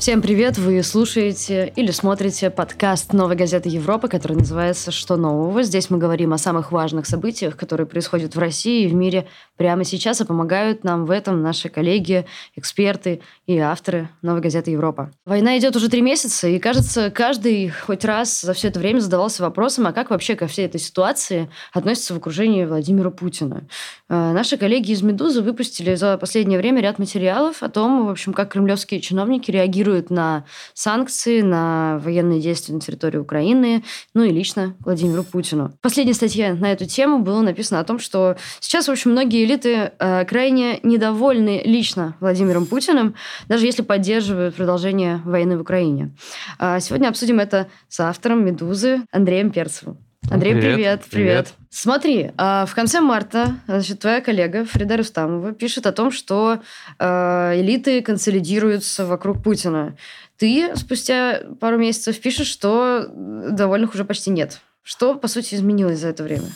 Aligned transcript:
Всем 0.00 0.22
привет! 0.22 0.56
Вы 0.56 0.82
слушаете 0.82 1.70
или 1.76 1.90
смотрите 1.90 2.48
подкаст 2.48 3.12
«Новой 3.12 3.36
газеты 3.36 3.68
Европы», 3.68 4.08
который 4.08 4.38
называется 4.38 4.90
«Что 4.90 5.18
нового?». 5.18 5.62
Здесь 5.62 5.90
мы 5.90 5.98
говорим 5.98 6.32
о 6.32 6.38
самых 6.38 6.72
важных 6.72 7.04
событиях, 7.04 7.54
которые 7.54 7.86
происходят 7.86 8.34
в 8.34 8.38
России 8.38 8.84
и 8.84 8.88
в 8.88 8.94
мире 8.94 9.26
прямо 9.58 9.84
сейчас, 9.84 10.22
и 10.22 10.24
помогают 10.24 10.84
нам 10.84 11.04
в 11.04 11.10
этом 11.10 11.42
наши 11.42 11.68
коллеги, 11.68 12.24
эксперты 12.56 13.20
и 13.46 13.58
авторы 13.58 14.08
«Новой 14.22 14.40
газеты 14.40 14.70
Европа». 14.70 15.10
Война 15.26 15.58
идет 15.58 15.76
уже 15.76 15.90
три 15.90 16.00
месяца, 16.00 16.48
и, 16.48 16.58
кажется, 16.58 17.10
каждый 17.10 17.68
хоть 17.68 18.02
раз 18.06 18.40
за 18.40 18.54
все 18.54 18.68
это 18.68 18.80
время 18.80 19.00
задавался 19.00 19.42
вопросом, 19.42 19.86
а 19.86 19.92
как 19.92 20.08
вообще 20.08 20.34
ко 20.34 20.46
всей 20.46 20.64
этой 20.64 20.80
ситуации 20.80 21.50
относится 21.74 22.14
в 22.14 22.16
окружении 22.16 22.64
Владимира 22.64 23.10
Путина. 23.10 23.66
Э, 24.08 24.32
наши 24.32 24.56
коллеги 24.56 24.92
из 24.92 25.02
«Медузы» 25.02 25.42
выпустили 25.42 25.94
за 25.94 26.16
последнее 26.16 26.58
время 26.58 26.80
ряд 26.80 26.98
материалов 26.98 27.62
о 27.62 27.68
том, 27.68 28.06
в 28.06 28.10
общем, 28.10 28.32
как 28.32 28.50
кремлевские 28.50 29.02
чиновники 29.02 29.50
реагируют 29.50 29.89
реагирует 29.90 30.10
на 30.10 30.44
санкции, 30.74 31.40
на 31.42 31.98
военные 31.98 32.40
действия 32.40 32.74
на 32.74 32.80
территории 32.80 33.18
Украины, 33.18 33.84
ну 34.14 34.22
и 34.22 34.30
лично 34.30 34.74
Владимиру 34.80 35.24
Путину. 35.24 35.72
В 35.78 35.80
последней 35.80 36.14
статье 36.14 36.54
на 36.54 36.72
эту 36.72 36.86
тему 36.86 37.18
было 37.18 37.40
написано 37.42 37.80
о 37.80 37.84
том, 37.84 37.98
что 37.98 38.36
сейчас, 38.60 38.88
в 38.88 38.90
общем, 38.90 39.12
многие 39.12 39.44
элиты 39.44 39.92
э, 39.98 40.24
крайне 40.24 40.80
недовольны 40.82 41.62
лично 41.64 42.16
Владимиром 42.20 42.66
Путиным, 42.66 43.14
даже 43.48 43.66
если 43.66 43.82
поддерживают 43.82 44.54
продолжение 44.54 45.20
войны 45.24 45.58
в 45.58 45.62
Украине. 45.62 46.14
А 46.58 46.80
сегодня 46.80 47.08
обсудим 47.08 47.40
это 47.40 47.66
с 47.88 48.00
автором 48.00 48.44
«Медузы» 48.44 49.02
Андреем 49.12 49.50
Перцевым. 49.50 50.09
Андрей, 50.30 50.52
привет. 50.52 50.64
Привет. 50.74 51.04
привет. 51.10 51.10
привет. 51.10 51.54
Смотри, 51.70 52.30
а, 52.36 52.64
в 52.64 52.74
конце 52.74 53.00
марта 53.00 53.56
значит, 53.66 53.98
твоя 53.98 54.20
коллега 54.20 54.64
Фрида 54.64 54.96
Рустамова 54.96 55.52
пишет 55.52 55.86
о 55.86 55.92
том, 55.92 56.12
что 56.12 56.60
а, 57.00 57.52
элиты 57.60 58.00
консолидируются 58.00 59.06
вокруг 59.06 59.42
Путина. 59.42 59.96
Ты 60.36 60.76
спустя 60.76 61.40
пару 61.58 61.78
месяцев 61.78 62.20
пишешь, 62.20 62.46
что 62.46 63.06
довольных 63.08 63.94
уже 63.94 64.04
почти 64.04 64.30
нет. 64.30 64.60
Что, 64.82 65.16
по 65.16 65.26
сути, 65.26 65.56
изменилось 65.56 65.98
за 65.98 66.08
это 66.08 66.22
время? 66.22 66.48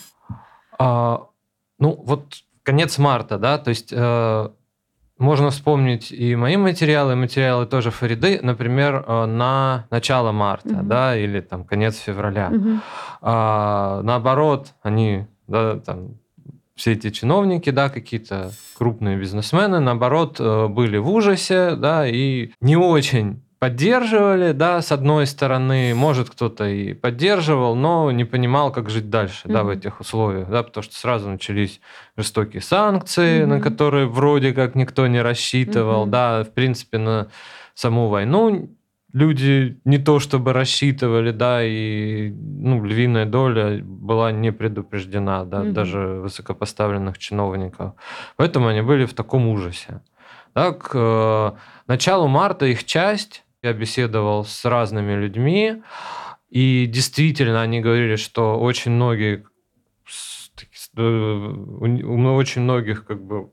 А, 0.79 1.27
ну, 1.77 2.01
вот 2.05 2.43
конец 2.63 2.97
марта, 2.97 3.37
да, 3.37 3.57
то 3.57 3.69
есть 3.69 3.89
э, 3.91 4.49
можно 5.17 5.49
вспомнить 5.49 6.11
и 6.11 6.35
мои 6.35 6.57
материалы, 6.57 7.13
и 7.13 7.15
материалы 7.15 7.65
тоже 7.65 7.91
Фариды, 7.91 8.39
например, 8.41 9.03
э, 9.07 9.25
на 9.25 9.85
начало 9.89 10.31
марта, 10.31 10.69
угу. 10.69 10.83
да, 10.83 11.17
или 11.17 11.39
там 11.39 11.63
конец 11.63 11.97
февраля. 11.97 12.49
Угу. 12.51 12.69
А, 13.21 14.01
наоборот, 14.03 14.73
они, 14.81 15.25
да, 15.47 15.79
там, 15.79 16.17
все 16.75 16.91
эти 16.91 17.09
чиновники, 17.09 17.69
да, 17.69 17.89
какие-то 17.89 18.51
крупные 18.77 19.17
бизнесмены, 19.17 19.79
наоборот, 19.79 20.37
э, 20.39 20.67
были 20.67 20.97
в 20.97 21.09
ужасе, 21.09 21.75
да, 21.75 22.05
и 22.05 22.51
не 22.59 22.75
очень 22.75 23.44
поддерживали, 23.65 24.51
да, 24.51 24.79
с 24.79 24.91
одной 24.91 25.25
стороны, 25.25 25.95
может 25.95 26.29
кто-то 26.29 26.67
и 26.67 26.93
поддерживал, 26.93 27.75
но 27.75 28.11
не 28.11 28.23
понимал, 28.23 28.71
как 28.71 28.91
жить 28.91 29.09
дальше, 29.09 29.47
mm-hmm. 29.47 29.53
да, 29.53 29.63
в 29.63 29.69
этих 29.69 29.99
условиях, 30.01 30.51
да, 30.51 30.61
потому 30.61 30.83
что 30.83 30.95
сразу 30.95 31.29
начались 31.29 31.81
жестокие 32.15 32.61
санкции, 32.61 33.41
mm-hmm. 33.41 33.47
на 33.47 33.61
которые 33.61 34.05
вроде 34.05 34.53
как 34.53 34.75
никто 34.75 35.07
не 35.07 35.19
рассчитывал, 35.19 36.05
mm-hmm. 36.05 36.11
да, 36.11 36.43
в 36.43 36.51
принципе 36.51 36.99
на 36.99 37.29
саму 37.73 38.07
войну 38.07 38.69
люди 39.13 39.79
не 39.83 39.97
то 39.97 40.19
чтобы 40.19 40.53
рассчитывали, 40.53 41.31
да, 41.31 41.63
и 41.63 42.29
ну, 42.29 42.85
львиная 42.85 43.25
доля 43.25 43.81
была 43.83 44.31
не 44.31 44.51
предупреждена, 44.51 45.43
да, 45.43 45.61
mm-hmm. 45.63 45.71
даже 45.71 45.99
высокопоставленных 46.21 47.17
чиновников, 47.17 47.93
поэтому 48.35 48.67
они 48.67 48.81
были 48.81 49.05
в 49.05 49.15
таком 49.15 49.47
ужасе. 49.47 50.01
Так, 50.53 50.83
к 50.83 50.91
э, 50.93 51.51
началу 51.87 52.27
марта 52.27 52.67
их 52.67 52.85
часть 52.85 53.44
я 53.65 53.73
беседовал 53.73 54.45
с 54.45 54.63
разными 54.65 55.13
людьми, 55.13 55.83
и 56.49 56.85
действительно 56.85 57.61
они 57.61 57.81
говорили, 57.81 58.15
что 58.15 58.59
очень 58.59 58.91
многие, 58.91 59.45
э, 60.95 61.01
у 61.01 62.35
очень 62.35 62.61
многих 62.61 63.05
как 63.05 63.21
бы 63.21 63.49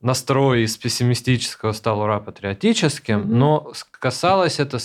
настрой 0.00 0.62
из 0.62 0.76
пессимистического 0.76 1.72
стал 1.72 2.00
ура 2.00 2.20
патриотическим, 2.20 3.20
mm-hmm. 3.20 3.34
но 3.34 3.72
касалось 3.90 4.60
это, 4.60 4.78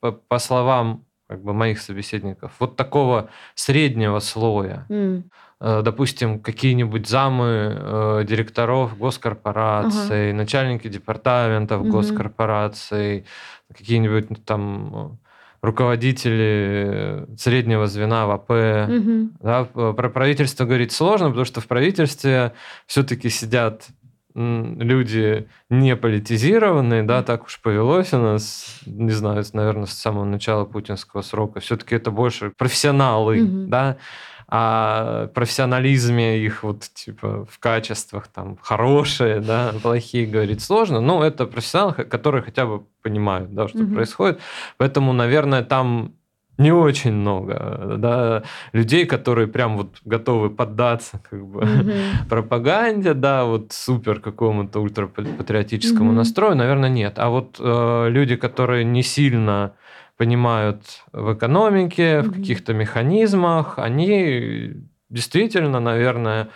по 0.00 0.38
словам 0.38 1.04
как 1.26 1.42
бы 1.42 1.54
моих 1.54 1.80
собеседников, 1.80 2.52
вот 2.58 2.76
такого 2.76 3.30
среднего 3.54 4.18
слоя. 4.18 4.86
Mm. 4.90 5.24
Допустим, 5.64 6.40
какие-нибудь 6.40 7.08
замы 7.08 7.46
э, 7.46 8.24
директоров 8.28 8.98
госкорпораций, 8.98 10.30
uh-huh. 10.30 10.34
начальники 10.34 10.88
департаментов 10.88 11.80
mm-hmm. 11.82 11.90
госкорпораций, 11.90 13.24
какие-нибудь 13.72 14.44
там 14.44 15.18
руководители 15.64 17.26
среднего 17.38 17.86
звена 17.86 18.26
в 18.26 18.30
АП. 18.32 18.50
Угу. 18.50 19.30
Да, 19.40 19.64
про 19.64 20.10
правительство 20.10 20.66
говорить 20.66 20.92
сложно, 20.92 21.28
потому 21.28 21.46
что 21.46 21.62
в 21.62 21.66
правительстве 21.66 22.52
все-таки 22.86 23.30
сидят 23.30 23.88
люди 24.34 25.48
не 25.70 25.96
политизированные, 25.96 27.04
да, 27.04 27.22
так 27.22 27.44
уж 27.44 27.60
повелось 27.62 28.12
у 28.12 28.18
нас, 28.18 28.80
не 28.84 29.12
знаю, 29.12 29.44
наверное, 29.52 29.86
с 29.86 29.92
самого 29.92 30.24
начала 30.24 30.64
путинского 30.64 31.22
срока. 31.22 31.60
Все-таки 31.60 31.94
это 31.94 32.10
больше 32.10 32.52
профессионалы, 32.56 33.42
угу. 33.42 33.66
да, 33.68 33.96
о 34.46 35.28
профессионализме 35.28 36.38
их 36.38 36.62
вот 36.62 36.82
типа 36.94 37.46
в 37.50 37.58
качествах 37.58 38.28
там 38.28 38.58
хорошие, 38.60 39.40
да, 39.40 39.72
плохие 39.82 40.26
говорить 40.26 40.62
сложно, 40.62 41.00
но 41.00 41.24
это 41.24 41.46
профессионалы, 41.46 41.92
которые 42.04 42.42
хотя 42.42 42.66
бы 42.66 42.84
понимают, 43.02 43.54
да, 43.54 43.68
что 43.68 43.78
угу. 43.78 43.94
происходит. 43.94 44.40
Поэтому, 44.78 45.12
наверное, 45.12 45.62
там 45.62 46.14
не 46.58 46.72
очень 46.72 47.12
много 47.12 47.96
да, 47.98 48.42
людей, 48.72 49.06
которые 49.06 49.48
прям 49.48 49.76
вот 49.76 49.96
готовы 50.04 50.50
поддаться 50.50 51.20
как 51.28 51.44
бы 51.44 51.60
mm-hmm. 51.62 52.28
пропаганде, 52.28 53.14
да, 53.14 53.44
вот 53.44 53.72
супер 53.72 54.20
какому-то 54.20 54.80
ультрапатриотическому 54.80 56.12
mm-hmm. 56.12 56.16
настрою, 56.16 56.54
наверное, 56.54 56.90
нет. 56.90 57.14
А 57.16 57.28
вот 57.28 57.56
э, 57.58 58.06
люди, 58.08 58.36
которые 58.36 58.84
не 58.84 59.02
сильно 59.02 59.72
понимают 60.16 61.04
в 61.12 61.34
экономике, 61.34 62.02
mm-hmm. 62.02 62.22
в 62.22 62.32
каких-то 62.32 62.74
механизмах, 62.74 63.78
они 63.78 64.74
действительно, 65.10 65.80
наверное, 65.80 66.48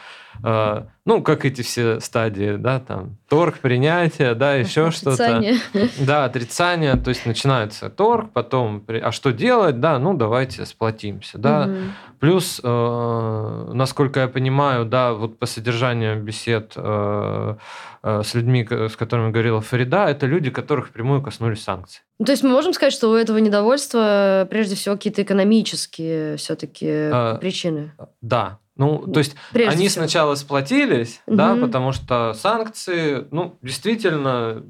э, 0.42 0.82
ну, 1.04 1.22
как 1.22 1.44
эти 1.46 1.62
все 1.62 2.00
стадии, 2.00 2.56
да, 2.56 2.80
там, 2.80 3.16
торг, 3.28 3.60
принятие, 3.60 4.34
да, 4.34 4.54
еще 4.54 4.90
что-то. 4.92 5.42
Да, 5.98 6.24
отрицание, 6.26 6.96
то 6.96 7.08
есть 7.08 7.24
начинается 7.26 7.88
торг, 7.88 8.30
потом, 8.32 8.84
а 8.88 9.10
что 9.12 9.32
делать, 9.32 9.80
да, 9.80 9.98
ну, 9.98 10.14
давайте 10.14 10.66
сплотимся, 10.66 11.38
да. 11.38 11.66
Угу. 11.66 11.76
Плюс, 12.20 12.60
э, 12.62 13.70
насколько 13.72 14.20
я 14.20 14.28
понимаю, 14.28 14.84
да, 14.84 15.12
вот 15.12 15.38
по 15.38 15.46
содержанию 15.46 16.20
бесед 16.20 16.72
э, 16.74 17.54
э, 18.02 18.22
с 18.24 18.34
людьми, 18.34 18.66
с 18.68 18.96
которыми 18.96 19.30
говорила 19.30 19.60
Фарида, 19.60 20.06
это 20.08 20.26
люди, 20.26 20.50
которых 20.50 20.90
прямую 20.90 21.22
коснулись 21.22 21.62
санкций. 21.62 22.02
Ну, 22.18 22.26
то 22.26 22.32
есть 22.32 22.42
мы 22.42 22.50
можем 22.50 22.72
сказать, 22.72 22.92
что 22.92 23.10
у 23.10 23.14
этого 23.14 23.38
недовольства 23.38 24.46
прежде 24.50 24.74
всего 24.74 24.96
какие-то 24.96 25.22
экономические 25.22 26.36
все-таки 26.36 26.88
а, 26.90 27.36
причины? 27.36 27.92
Да, 28.20 28.58
ну, 28.78 29.06
то 29.12 29.18
есть 29.18 29.34
Прежде 29.52 29.72
они 29.72 29.88
всего. 29.88 30.04
сначала 30.04 30.34
сплотились, 30.36 31.20
угу. 31.26 31.36
да, 31.36 31.56
потому 31.56 31.92
что 31.92 32.32
санкции, 32.32 33.26
ну, 33.30 33.58
действительно, 33.60 34.62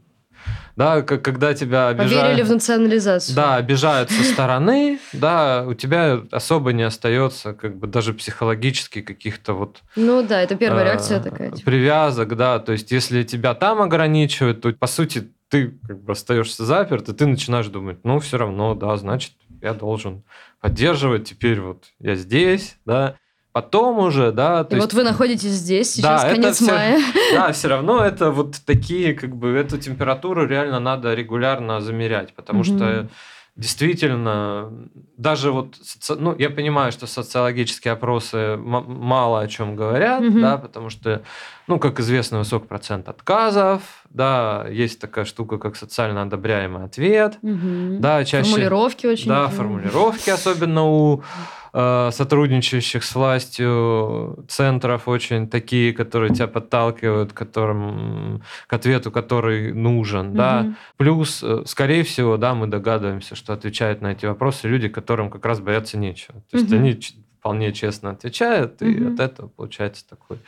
да, 0.76 1.02
как, 1.02 1.22
когда 1.22 1.54
тебя 1.54 1.88
обижают... 1.88 2.22
Поверили 2.22 2.42
в 2.42 2.50
национализацию. 2.50 3.36
Да, 3.36 3.56
обижают 3.56 4.10
со 4.10 4.22
стороны, 4.22 4.98
да, 5.12 5.64
у 5.66 5.74
тебя 5.74 6.22
особо 6.30 6.72
не 6.72 6.84
остается 6.84 7.52
как 7.52 7.76
бы 7.76 7.86
даже 7.86 8.14
психологически 8.14 9.02
каких-то 9.02 9.52
вот... 9.52 9.82
Ну 9.94 10.22
да, 10.22 10.40
это 10.40 10.54
первая 10.54 10.84
э, 10.84 10.86
реакция 10.86 11.20
такая. 11.20 11.50
Типа. 11.50 11.70
Привязок, 11.70 12.36
да, 12.36 12.60
то 12.60 12.72
есть 12.72 12.90
если 12.90 13.24
тебя 13.24 13.54
там 13.54 13.82
ограничивают, 13.82 14.60
то, 14.62 14.72
по 14.72 14.86
сути, 14.86 15.30
ты 15.48 15.78
как 15.86 16.02
бы 16.02 16.12
остаешься 16.12 16.64
заперт, 16.64 17.08
и 17.08 17.12
ты 17.12 17.26
начинаешь 17.26 17.66
думать, 17.66 17.98
ну, 18.04 18.20
все 18.20 18.38
равно, 18.38 18.74
да, 18.74 18.96
значит, 18.96 19.32
я 19.60 19.74
должен 19.74 20.22
поддерживать, 20.60 21.28
теперь 21.28 21.60
вот 21.60 21.84
я 21.98 22.14
здесь, 22.14 22.76
да, 22.84 23.16
Потом 23.58 23.98
уже, 23.98 24.30
да. 24.30 24.62
То 24.62 24.76
и 24.76 24.78
есть, 24.78 24.92
вот 24.92 24.96
вы 24.96 25.02
находитесь 25.02 25.50
здесь, 25.50 25.94
сейчас 25.94 26.22
да, 26.22 26.30
конец 26.30 26.56
все, 26.60 26.70
мая. 26.70 27.00
Да, 27.32 27.50
все 27.50 27.66
равно 27.66 28.04
это 28.04 28.30
вот 28.30 28.54
такие, 28.64 29.14
как 29.14 29.34
бы, 29.34 29.48
эту 29.48 29.78
температуру 29.78 30.46
реально 30.46 30.78
надо 30.78 31.12
регулярно 31.12 31.80
замерять, 31.80 32.34
потому 32.34 32.60
угу. 32.60 32.66
что 32.66 33.08
действительно, 33.56 34.72
даже 35.16 35.50
вот, 35.50 35.74
ну, 36.10 36.36
я 36.38 36.50
понимаю, 36.50 36.92
что 36.92 37.08
социологические 37.08 37.94
опросы 37.94 38.56
мало 38.56 39.40
о 39.40 39.48
чем 39.48 39.74
говорят, 39.74 40.22
угу. 40.22 40.38
да, 40.38 40.56
потому 40.56 40.88
что, 40.88 41.22
ну, 41.66 41.80
как 41.80 41.98
известно, 41.98 42.38
высок 42.38 42.68
процент 42.68 43.08
отказов, 43.08 43.82
да, 44.10 44.66
есть 44.70 45.00
такая 45.00 45.24
штука, 45.24 45.58
как 45.58 45.74
социально 45.74 46.22
одобряемый 46.22 46.84
ответ, 46.84 47.38
угу. 47.42 47.98
да, 47.98 48.24
чаще... 48.24 48.48
Формулировки 48.48 49.06
очень. 49.06 49.28
Да, 49.28 49.48
формулировки, 49.48 50.30
особенно 50.30 50.84
у 50.84 51.24
сотрудничающих 51.72 53.04
с 53.04 53.14
властью 53.14 54.44
центров 54.48 55.08
очень 55.08 55.48
такие, 55.48 55.92
которые 55.92 56.34
тебя 56.34 56.46
подталкивают, 56.46 57.32
которым, 57.32 58.42
к 58.66 58.72
ответу, 58.72 59.10
который 59.10 59.72
нужен, 59.72 60.28
угу. 60.28 60.36
да. 60.36 60.74
Плюс, 60.96 61.42
э, 61.42 61.62
скорее 61.66 62.02
всего, 62.02 62.36
да, 62.36 62.54
мы 62.54 62.66
догадываемся, 62.66 63.34
что 63.34 63.52
отвечают 63.52 64.00
на 64.00 64.12
эти 64.12 64.26
вопросы 64.26 64.68
люди, 64.68 64.88
которым 64.88 65.30
как 65.30 65.44
раз 65.44 65.60
бояться 65.60 65.98
нечего. 65.98 66.40
То 66.50 66.58
есть 66.58 66.72
угу. 66.72 66.76
они 66.76 66.98
вполне 67.38 67.72
честно 67.72 68.10
отвечают, 68.10 68.82
угу. 68.82 68.90
и 68.90 69.12
от 69.12 69.20
этого 69.20 69.48
получается 69.48 70.08
такой 70.08 70.38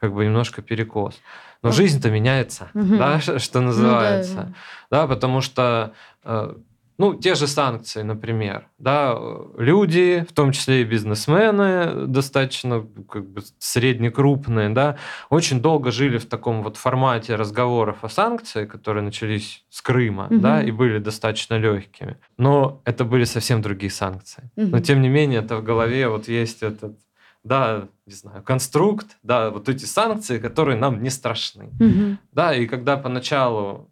как 0.00 0.12
бы 0.12 0.24
немножко 0.24 0.62
перекос. 0.62 1.20
Но 1.62 1.72
жизнь-то 1.72 2.10
меняется, 2.10 2.70
угу. 2.74 2.96
да, 2.96 3.20
что 3.38 3.60
называется. 3.60 4.34
Ну, 4.34 4.54
да. 4.90 5.02
да, 5.02 5.06
потому 5.06 5.40
что 5.40 5.92
э, 6.24 6.54
ну, 7.00 7.14
те 7.14 7.34
же 7.34 7.46
санкции, 7.46 8.02
например, 8.02 8.68
да, 8.76 9.18
люди, 9.56 10.26
в 10.28 10.34
том 10.34 10.52
числе 10.52 10.82
и 10.82 10.84
бизнесмены, 10.84 12.06
достаточно 12.06 12.86
как 13.08 13.26
бы 13.26 13.40
среднекрупные, 13.58 14.68
да, 14.68 14.98
очень 15.30 15.62
долго 15.62 15.92
жили 15.92 16.18
в 16.18 16.26
таком 16.26 16.62
вот 16.62 16.76
формате 16.76 17.36
разговоров 17.36 18.04
о 18.04 18.10
санкциях, 18.10 18.68
которые 18.68 19.02
начались 19.02 19.64
с 19.70 19.80
Крыма, 19.80 20.26
угу. 20.26 20.40
да, 20.40 20.62
и 20.62 20.70
были 20.70 20.98
достаточно 20.98 21.54
легкими. 21.54 22.18
Но 22.36 22.82
это 22.84 23.06
были 23.06 23.24
совсем 23.24 23.62
другие 23.62 23.90
санкции. 23.90 24.50
Угу. 24.56 24.66
Но 24.66 24.80
тем 24.80 25.00
не 25.00 25.08
менее, 25.08 25.40
это 25.40 25.56
в 25.56 25.64
голове 25.64 26.06
вот 26.06 26.28
есть 26.28 26.62
этот 26.62 26.98
да, 27.42 27.88
не 28.04 28.12
знаю, 28.12 28.42
конструкт, 28.42 29.16
да, 29.22 29.48
вот 29.48 29.70
эти 29.70 29.86
санкции, 29.86 30.38
которые 30.38 30.76
нам 30.76 31.02
не 31.02 31.08
страшны. 31.08 31.70
Угу. 31.80 32.18
Да, 32.32 32.54
и 32.54 32.66
когда 32.66 32.98
поначалу 32.98 33.90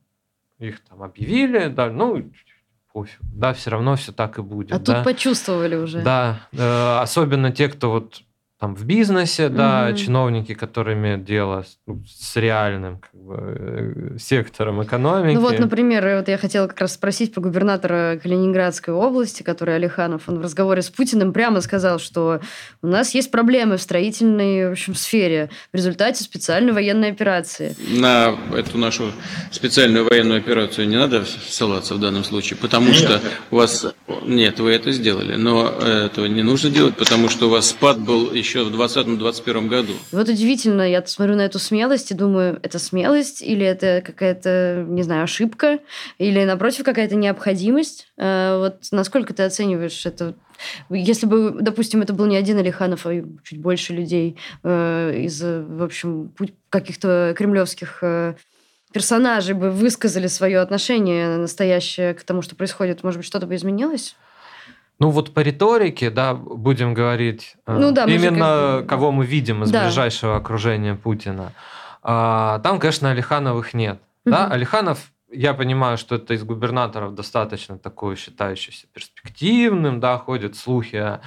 их 0.59 0.81
там 0.81 1.03
объявили, 1.03 1.69
да, 1.69 1.91
ну, 1.91 2.31
пофиг. 2.93 3.19
Да, 3.21 3.53
все 3.53 3.71
равно 3.71 3.97
все 3.97 4.13
так 4.13 4.39
и 4.39 4.43
будет. 4.43 4.73
А 4.73 4.79
да. 4.79 4.95
тут 4.95 5.05
почувствовали 5.05 5.77
уже. 5.77 6.03
Да, 6.03 6.41
э, 6.53 6.99
особенно 7.01 7.53
те, 7.53 7.69
кто 7.69 7.91
вот 7.91 8.23
там 8.59 8.75
в 8.75 8.85
бизнесе, 8.85 9.49
да, 9.49 9.93
чиновники, 9.93 10.53
которые 10.53 10.97
имеют 10.97 11.25
дело 11.25 11.63
с, 11.63 11.79
ну, 11.87 12.03
с 12.09 12.35
реальным 12.35 12.99
как 12.99 13.15
бы, 13.15 13.37
э, 13.39 14.19
сектором 14.19 14.83
экономики. 14.83 15.37
Ну 15.37 15.43
вот, 15.43 15.61
например, 15.61 16.17
вот 16.17 16.27
я 16.27 16.37
хотела 16.39 16.67
как 16.67 16.81
раз 16.81 16.95
спросить 16.95 17.33
про 17.33 17.41
губернатора 17.41 18.19
Калининградской 18.21 18.93
области, 18.93 19.45
который 19.45 19.77
Алиханов, 19.77 20.29
он 20.29 20.41
в 20.41 20.43
разговоре 20.43 20.83
с 20.83 20.91
Путиным 20.91 21.33
прямо 21.33 21.61
сказал, 21.61 22.01
что 22.01 22.41
у 22.83 22.89
нас 22.89 23.15
есть 23.15 23.31
проблемы 23.31 23.77
в 23.77 23.83
строительной 23.83 24.71
в 24.71 24.73
общем, 24.73 24.97
сфере 24.97 25.51
в 25.73 25.77
результате 25.77 26.25
специальной 26.25 26.73
военной 26.73 27.13
операции. 27.13 27.77
На 27.89 28.35
эту 28.57 28.77
нашу 28.77 29.13
специальную 29.53 30.05
военную 30.05 30.39
операцию 30.39 30.89
не 30.89 30.97
надо 30.97 31.25
ссылаться 31.25 31.95
в 31.95 32.01
данном 32.01 32.25
случае, 32.25 32.57
потому 32.57 32.93
что 32.93 33.21
у 33.53 33.57
вас... 33.57 33.87
Нет, 34.25 34.59
вы 34.59 34.73
это 34.73 34.91
сделали, 34.91 35.37
но 35.37 35.69
этого 35.69 36.27
не 36.27 36.43
нужно 36.43 36.71
делать, 36.71 36.97
потому 36.97 37.29
что 37.29 37.47
у 37.47 37.51
вас 37.51 37.69
спад 37.69 38.01
был 38.01 38.33
еще 38.33 38.48
еще 38.49 38.65
в 38.65 38.75
2020-2021 38.75 39.69
году. 39.69 39.93
Вот 40.11 40.29
удивительно, 40.29 40.89
я 40.89 41.05
смотрю 41.07 41.37
на 41.37 41.43
эту 41.43 41.59
смелость 41.59 42.11
и 42.11 42.15
думаю, 42.15 42.59
это 42.63 42.79
смелость 42.79 43.43
или 43.43 43.65
это 43.65 44.03
какая-то, 44.05 44.87
не 44.89 45.03
знаю, 45.03 45.25
ошибка, 45.25 45.81
или, 46.19 46.45
напротив, 46.45 46.85
какая-то 46.85 47.15
необходимость? 47.15 48.09
Э, 48.17 48.59
вот 48.59 48.79
насколько 48.91 49.35
ты 49.35 49.43
оцениваешь 49.43 50.07
это 50.07 50.35
если 50.91 51.27
бы, 51.27 51.57
допустим, 51.61 52.03
это 52.03 52.13
был 52.13 52.27
не 52.27 52.37
один 52.37 52.59
Алиханов, 52.59 53.07
а 53.07 53.13
чуть 53.45 53.61
больше 53.61 53.93
людей 53.93 54.37
э, 54.65 55.21
из, 55.21 55.41
в 55.41 55.85
общем, 55.85 56.35
каких-то 56.69 57.33
кремлевских 57.37 57.99
э, 58.03 58.35
персонажей 58.93 59.55
бы 59.55 59.71
высказали 59.71 60.27
свое 60.27 60.59
отношение 60.59 61.37
настоящее 61.37 62.13
к 62.13 62.25
тому, 62.25 62.43
что 62.43 62.57
происходит, 62.57 63.05
может 63.05 63.19
быть, 63.19 63.27
что-то 63.27 63.47
бы 63.47 63.55
изменилось? 63.55 64.17
Ну 65.01 65.11
вот 65.11 65.33
по 65.33 65.41
риторике, 65.41 66.11
да, 66.11 66.35
будем 66.35 66.93
говорить, 66.93 67.57
э, 67.67 67.77
ну, 67.79 67.93
да, 67.93 68.05
именно 68.05 68.79
как... 68.81 68.89
кого 68.89 69.13
мы 69.13 69.25
видим 69.25 69.63
из 69.63 69.71
да. 69.71 69.85
ближайшего 69.85 70.37
окружения 70.37 70.95
Путина. 70.97 71.53
А, 72.03 72.59
там, 72.61 72.81
конечно, 72.81 73.11
Алихановых 73.11 73.75
нет. 73.75 74.01
Угу. 74.25 74.35
Да, 74.35 74.49
Алиханов, 74.49 75.13
я 75.31 75.55
понимаю, 75.55 75.99
что 75.99 76.15
это 76.15 76.35
из 76.35 76.43
губернаторов 76.43 77.15
достаточно 77.15 77.79
такой 77.79 78.17
считающийся 78.17 78.87
перспективным, 78.93 80.01
да, 80.01 80.19
ходят 80.19 80.57
слухи 80.57 80.97
о 80.97 81.21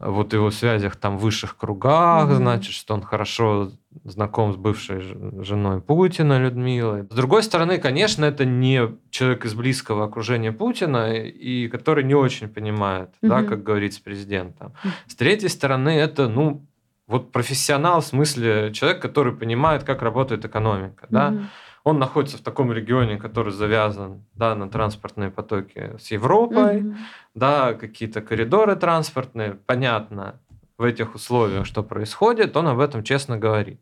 вот 0.00 0.32
его 0.32 0.50
связях 0.50 0.96
там 0.96 1.18
в 1.18 1.20
высших 1.20 1.56
кругах, 1.56 2.26
угу. 2.26 2.34
значит, 2.34 2.72
что 2.72 2.94
он 2.94 3.02
хорошо 3.02 3.70
знаком 4.02 4.52
с 4.52 4.56
бывшей 4.56 5.00
женой 5.44 5.80
Путина 5.80 6.38
Людмилой. 6.40 7.04
С 7.04 7.14
другой 7.14 7.42
стороны, 7.44 7.78
конечно, 7.78 8.24
это 8.24 8.44
не 8.44 8.88
человек 9.10 9.44
из 9.44 9.54
близкого 9.54 10.04
окружения 10.04 10.52
Путина, 10.52 11.14
и 11.14 11.68
который 11.68 12.02
не 12.02 12.14
очень 12.14 12.48
понимает, 12.48 13.10
угу. 13.22 13.30
да, 13.30 13.44
как 13.44 13.62
говорить 13.62 13.94
с 13.94 13.98
президентом. 13.98 14.74
С 15.06 15.14
третьей 15.14 15.48
стороны, 15.48 15.90
это, 15.90 16.28
ну, 16.28 16.66
вот 17.06 17.32
профессионал 17.32 18.00
в 18.00 18.06
смысле 18.06 18.72
человек, 18.72 19.00
который 19.00 19.32
понимает, 19.32 19.84
как 19.84 20.02
работает 20.02 20.44
экономика, 20.44 21.04
угу. 21.04 21.12
да. 21.12 21.34
Он 21.84 21.98
находится 21.98 22.38
в 22.38 22.40
таком 22.40 22.72
регионе, 22.72 23.18
который 23.18 23.52
завязан 23.52 24.24
да, 24.34 24.54
на 24.54 24.68
транспортные 24.70 25.30
потоки 25.30 25.92
с 25.98 26.10
Европой, 26.10 26.78
угу. 26.78 26.94
да, 27.34 27.74
какие-то 27.74 28.22
коридоры 28.22 28.74
транспортные. 28.74 29.58
Понятно, 29.66 30.40
в 30.78 30.82
этих 30.82 31.14
условиях, 31.14 31.66
что 31.66 31.82
происходит, 31.82 32.56
он 32.56 32.68
об 32.68 32.80
этом 32.80 33.04
честно 33.04 33.38
говорит. 33.38 33.80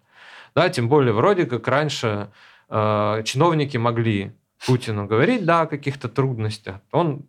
Да, 0.54 0.68
тем 0.68 0.88
более, 0.88 1.12
вроде 1.12 1.46
как 1.46 1.66
раньше 1.68 2.30
э, 2.68 3.22
чиновники 3.24 3.76
могли 3.76 4.32
Путину 4.66 5.06
говорить, 5.06 5.44
да, 5.44 5.62
о 5.62 5.66
каких-то 5.66 6.08
трудностях. 6.08 6.76
Он 6.90 7.26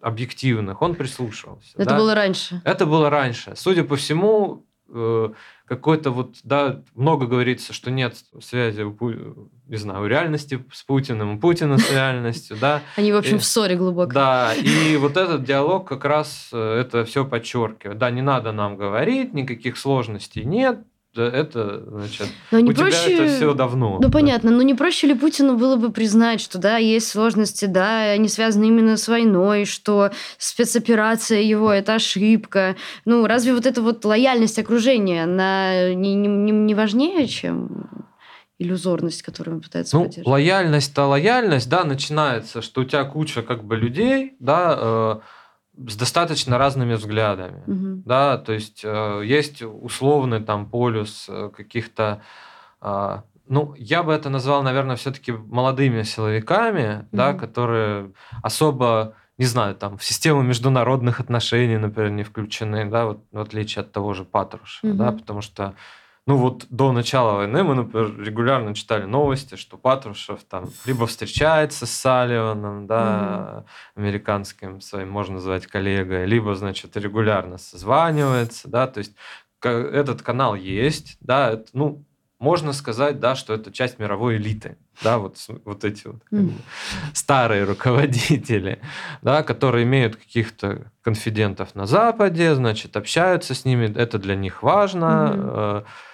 объективных, 0.00 0.80
он 0.80 0.94
прислушивался. 0.94 1.72
Это 1.74 1.90
да? 1.90 1.96
было 1.96 2.14
раньше. 2.14 2.62
Это 2.64 2.86
было 2.86 3.10
раньше. 3.10 3.52
Судя 3.54 3.84
по 3.84 3.96
всему, 3.96 4.64
какой-то 5.66 6.10
вот, 6.10 6.36
да, 6.44 6.82
много 6.94 7.26
говорится, 7.26 7.72
что 7.72 7.90
нет 7.90 8.16
связи, 8.40 8.82
не 9.66 9.76
знаю, 9.76 10.02
у 10.02 10.06
реальности 10.06 10.64
с 10.72 10.82
Путиным, 10.82 11.36
у 11.36 11.38
Путина 11.38 11.76
с 11.76 11.92
реальностью, 11.92 12.56
да. 12.58 12.82
Они, 12.96 13.12
в 13.12 13.16
общем, 13.16 13.36
и, 13.36 13.38
в 13.38 13.44
ссоре 13.44 13.76
глубоко. 13.76 14.12
Да, 14.12 14.54
и 14.54 14.96
вот 14.96 15.16
этот 15.16 15.44
диалог 15.44 15.86
как 15.86 16.04
раз 16.06 16.48
э, 16.52 16.80
это 16.80 17.04
все 17.04 17.26
подчеркивает. 17.26 17.98
Да, 17.98 18.10
не 18.10 18.22
надо 18.22 18.52
нам 18.52 18.76
говорить, 18.76 19.34
никаких 19.34 19.76
сложностей 19.76 20.44
нет, 20.44 20.80
это, 21.16 21.82
значит, 21.88 22.28
но 22.50 22.60
не 22.60 22.70
у 22.70 22.74
проще... 22.74 23.06
тебя 23.06 23.24
это 23.24 23.34
все 23.34 23.54
давно. 23.54 23.98
Ну, 24.00 24.00
да. 24.00 24.10
понятно, 24.10 24.50
но 24.50 24.62
не 24.62 24.74
проще 24.74 25.06
ли 25.06 25.14
Путину 25.14 25.56
было 25.56 25.76
бы 25.76 25.90
признать, 25.90 26.40
что 26.40 26.58
да, 26.58 26.76
есть 26.76 27.08
сложности, 27.08 27.64
да, 27.64 28.10
они 28.10 28.28
связаны 28.28 28.66
именно 28.66 28.96
с 28.96 29.08
войной, 29.08 29.64
что 29.64 30.10
спецоперация 30.36 31.40
его– 31.40 31.72
это 31.72 31.94
ошибка. 31.94 32.76
Ну, 33.04 33.26
разве 33.26 33.54
вот 33.54 33.66
эта 33.66 33.82
вот 33.82 34.04
лояльность 34.04 34.58
окружения, 34.58 35.24
она 35.24 35.94
не, 35.94 36.14
не, 36.14 36.28
не 36.28 36.74
важнее, 36.74 37.26
чем 37.26 37.88
иллюзорность, 38.58 39.22
которую 39.22 39.56
он 39.56 39.60
пытается 39.62 39.96
ну, 39.96 40.04
поддерживать? 40.04 40.26
лояльность-то 40.26 41.06
лояльность, 41.06 41.68
да, 41.68 41.84
начинается, 41.84 42.60
что 42.60 42.80
у 42.80 42.84
тебя 42.84 43.04
куча 43.04 43.42
как 43.42 43.64
бы 43.64 43.76
людей, 43.76 44.34
да, 44.40 44.76
э, 44.78 45.20
с 45.86 45.96
достаточно 45.96 46.58
разными 46.58 46.94
взглядами, 46.94 47.62
угу. 47.66 48.02
да, 48.04 48.38
то 48.38 48.52
есть 48.52 48.82
э, 48.84 49.22
есть 49.24 49.62
условный 49.62 50.40
там 50.40 50.66
полюс 50.66 51.26
э, 51.28 51.50
каких-то, 51.56 52.20
э, 52.80 53.18
ну, 53.48 53.74
я 53.78 54.02
бы 54.02 54.12
это 54.12 54.28
назвал, 54.30 54.62
наверное, 54.62 54.96
все-таки 54.96 55.32
молодыми 55.32 56.02
силовиками, 56.02 57.00
угу. 57.00 57.06
да, 57.12 57.34
которые 57.34 58.12
особо 58.42 59.14
не 59.38 59.46
знаю, 59.46 59.76
там, 59.76 59.96
в 59.98 60.04
систему 60.04 60.42
международных 60.42 61.20
отношений, 61.20 61.76
например, 61.76 62.10
не 62.10 62.24
включены, 62.24 62.90
да, 62.90 63.06
вот 63.06 63.24
в 63.30 63.38
отличие 63.38 63.82
от 63.82 63.92
того 63.92 64.12
же 64.12 64.24
Патрушева, 64.24 64.90
угу. 64.90 64.98
да, 64.98 65.12
потому 65.12 65.42
что 65.42 65.74
ну 66.28 66.36
вот 66.36 66.66
до 66.68 66.92
начала 66.92 67.36
войны 67.36 67.62
мы, 67.62 67.74
например, 67.74 68.20
регулярно 68.20 68.74
читали 68.74 69.04
новости, 69.04 69.56
что 69.56 69.78
Патрушев 69.78 70.44
там 70.44 70.66
либо 70.84 71.06
встречается 71.06 71.86
с 71.86 71.90
Салливаном, 71.90 72.86
да, 72.86 73.64
угу. 73.94 74.02
американским 74.02 74.82
своим, 74.82 75.08
можно 75.08 75.36
назвать 75.36 75.66
коллегой, 75.66 76.26
либо, 76.26 76.54
значит, 76.54 76.94
регулярно 76.98 77.56
созванивается, 77.56 78.68
да, 78.68 78.86
то 78.86 78.98
есть 78.98 79.14
этот 79.62 80.20
канал 80.20 80.54
есть, 80.54 81.16
да, 81.20 81.52
это, 81.52 81.64
ну, 81.72 82.04
можно 82.38 82.74
сказать, 82.74 83.20
да, 83.20 83.34
что 83.34 83.54
это 83.54 83.72
часть 83.72 83.98
мировой 83.98 84.36
элиты, 84.36 84.76
да, 85.02 85.16
вот, 85.16 85.38
вот 85.64 85.82
эти 85.82 86.08
вот 86.08 86.22
как 86.28 86.40
бы, 86.40 86.52
старые 87.14 87.64
руководители, 87.64 88.80
да, 89.22 89.42
которые 89.42 89.84
имеют 89.84 90.16
каких-то 90.16 90.92
конфидентов 91.00 91.74
на 91.74 91.86
Западе, 91.86 92.54
значит, 92.54 92.98
общаются 92.98 93.54
с 93.54 93.64
ними, 93.64 93.90
это 93.96 94.18
для 94.18 94.36
них 94.36 94.62
важно, 94.62 95.32
mm 95.34 95.84
Э, 95.86 96.08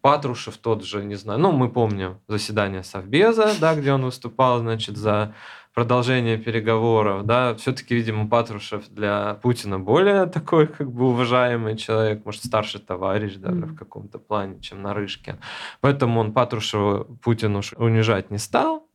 Патрушев 0.00 0.56
тот 0.58 0.84
же, 0.84 1.04
не 1.04 1.14
знаю, 1.16 1.40
ну, 1.40 1.52
мы 1.52 1.68
помним 1.68 2.18
заседание 2.28 2.82
Совбеза, 2.82 3.52
да, 3.60 3.74
где 3.74 3.92
он 3.92 4.04
выступал, 4.04 4.60
значит, 4.60 4.96
за 4.96 5.34
продолжение 5.74 6.38
переговоров, 6.38 7.24
да, 7.24 7.54
все-таки, 7.54 7.94
видимо, 7.94 8.28
Патрушев 8.28 8.88
для 8.88 9.34
Путина 9.42 9.78
более 9.78 10.26
такой, 10.26 10.66
как 10.66 10.90
бы, 10.90 11.08
уважаемый 11.10 11.76
человек, 11.76 12.24
может, 12.24 12.44
старший 12.44 12.80
товарищ 12.80 13.36
даже 13.36 13.60
mm-hmm. 13.60 13.66
в 13.66 13.76
каком-то 13.76 14.18
плане, 14.18 14.60
чем 14.60 14.82
Нарышкин. 14.82 15.38
Поэтому 15.80 16.20
он 16.20 16.32
Патрушева 16.32 17.04
Путину 17.22 17.60
унижать 17.76 18.30
не 18.30 18.38
стал, 18.38 18.88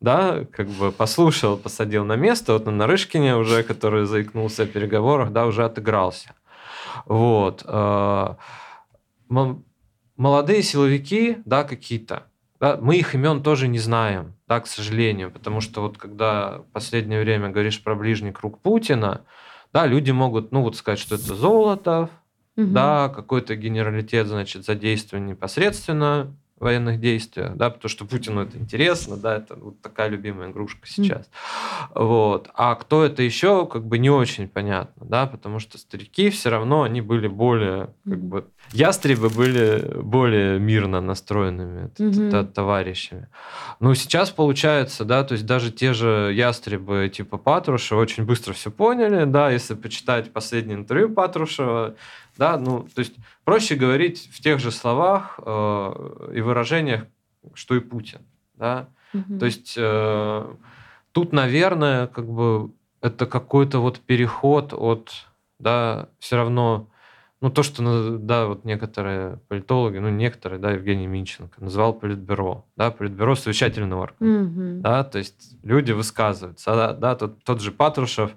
да, 0.00 0.44
как 0.52 0.68
бы 0.68 0.92
послушал, 0.92 1.56
посадил 1.56 2.04
на 2.04 2.14
место, 2.14 2.52
вот 2.52 2.66
на 2.66 2.72
Нарышкине 2.72 3.36
уже, 3.36 3.64
который 3.64 4.06
заикнулся 4.06 4.62
о 4.62 4.66
переговорах, 4.66 5.32
да, 5.32 5.44
уже 5.46 5.64
отыгрался. 5.64 6.34
Вот. 7.06 7.64
Молодые 10.18 10.62
силовики, 10.62 11.38
да, 11.44 11.62
какие-то, 11.64 12.24
да, 12.58 12.76
мы 12.80 12.96
их 12.96 13.14
имен 13.14 13.40
тоже 13.42 13.68
не 13.68 13.78
знаем, 13.78 14.34
да, 14.48 14.58
к 14.58 14.66
сожалению, 14.66 15.30
потому 15.30 15.60
что 15.60 15.80
вот 15.80 15.96
когда 15.96 16.58
в 16.58 16.64
последнее 16.72 17.20
время 17.20 17.50
говоришь 17.50 17.80
про 17.82 17.94
ближний 17.94 18.32
круг 18.32 18.58
Путина, 18.60 19.22
да, 19.72 19.86
люди 19.86 20.10
могут, 20.10 20.50
ну 20.50 20.62
вот 20.62 20.76
сказать, 20.76 20.98
что 20.98 21.14
это 21.14 21.34
Золотов, 21.34 22.10
угу. 22.56 22.66
да, 22.66 23.08
какой-то 23.08 23.54
генералитет, 23.54 24.26
значит, 24.26 24.64
задействован 24.64 25.26
непосредственно 25.26 26.34
военных 26.60 27.00
действиях, 27.00 27.56
да, 27.56 27.70
потому 27.70 27.88
что 27.88 28.04
Путину 28.04 28.42
это 28.42 28.58
интересно, 28.58 29.16
да, 29.16 29.36
это 29.36 29.54
вот 29.56 29.80
такая 29.80 30.08
любимая 30.08 30.50
игрушка 30.50 30.86
сейчас. 30.86 31.28
Mm. 31.94 32.04
Вот. 32.04 32.50
А 32.54 32.74
кто 32.74 33.04
это 33.04 33.22
еще, 33.22 33.66
как 33.66 33.86
бы 33.86 33.98
не 33.98 34.10
очень 34.10 34.48
понятно, 34.48 35.06
да, 35.06 35.26
потому 35.26 35.58
что 35.58 35.78
старики 35.78 36.30
все 36.30 36.50
равно, 36.50 36.82
они 36.82 37.00
были 37.00 37.28
более, 37.28 37.90
как 38.04 38.20
бы, 38.20 38.46
ястребы 38.72 39.28
были 39.28 40.00
более 40.02 40.58
мирно 40.58 41.00
настроенными 41.00 41.90
mm-hmm. 41.96 42.52
товарищами. 42.52 43.28
Ну, 43.80 43.94
сейчас 43.94 44.30
получается, 44.30 45.04
да, 45.04 45.24
то 45.24 45.32
есть 45.32 45.46
даже 45.46 45.70
те 45.70 45.92
же 45.92 46.32
ястребы 46.34 47.10
типа 47.14 47.38
Патруша 47.38 47.96
очень 47.96 48.24
быстро 48.24 48.52
все 48.52 48.70
поняли, 48.70 49.24
да, 49.24 49.50
если 49.50 49.74
почитать 49.74 50.32
последнее 50.32 50.76
интервью 50.76 51.10
Патрушева, 51.10 51.94
да, 52.36 52.56
ну, 52.56 52.86
то 52.94 53.00
есть 53.00 53.14
проще 53.48 53.76
говорить 53.76 54.28
в 54.30 54.42
тех 54.42 54.60
же 54.60 54.70
словах 54.70 55.40
э, 55.42 56.32
и 56.34 56.42
выражениях, 56.42 57.06
что 57.54 57.76
и 57.76 57.80
Путин. 57.80 58.20
Да? 58.56 58.90
Угу. 59.14 59.38
То 59.38 59.46
есть 59.46 59.74
э, 59.78 60.54
тут, 61.12 61.32
наверное, 61.32 62.08
как 62.08 62.28
бы 62.28 62.70
это 63.00 63.24
какой-то 63.24 63.78
вот 63.78 64.00
переход 64.00 64.74
от, 64.74 65.12
да, 65.58 66.10
все 66.18 66.36
равно, 66.36 66.90
ну, 67.40 67.48
то, 67.48 67.62
что, 67.62 68.18
да, 68.18 68.48
вот 68.48 68.66
некоторые 68.66 69.38
политологи, 69.48 69.96
ну, 69.96 70.10
некоторые, 70.10 70.60
да, 70.60 70.72
Евгений 70.72 71.06
Минченко 71.06 71.64
назвал 71.64 71.94
политбюро, 71.94 72.66
да, 72.76 72.90
политбюро 72.90 73.34
совещательный 73.34 73.96
орган, 73.96 74.16
угу. 74.20 74.82
да, 74.82 75.04
то 75.04 75.16
есть 75.16 75.56
люди 75.62 75.92
высказываются, 75.92 76.74
да, 76.74 76.92
да 76.92 77.16
тот, 77.16 77.42
тот 77.44 77.62
же 77.62 77.72
Патрушев, 77.72 78.30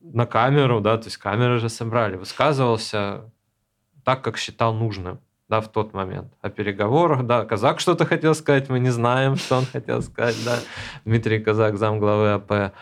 на 0.00 0.26
камеру, 0.26 0.80
да, 0.80 0.96
то 0.96 1.06
есть 1.06 1.16
камеры 1.16 1.58
же 1.58 1.68
собрали, 1.68 2.14
высказывался 2.14 3.32
так, 4.08 4.22
как 4.22 4.38
считал 4.38 4.72
нужным, 4.72 5.20
да, 5.50 5.60
в 5.60 5.68
тот 5.68 5.92
момент. 5.92 6.32
О 6.40 6.48
переговорах, 6.48 7.26
да, 7.26 7.44
Казак 7.44 7.78
что-то 7.78 8.06
хотел 8.06 8.34
сказать, 8.34 8.70
мы 8.70 8.78
не 8.78 8.88
знаем, 8.88 9.36
что 9.36 9.58
он 9.58 9.66
хотел 9.66 10.00
сказать, 10.00 10.34
да, 10.46 10.58
Дмитрий 11.04 11.40
Казак, 11.40 11.76
зам 11.76 11.98
главы 11.98 12.30
АП. 12.30 12.72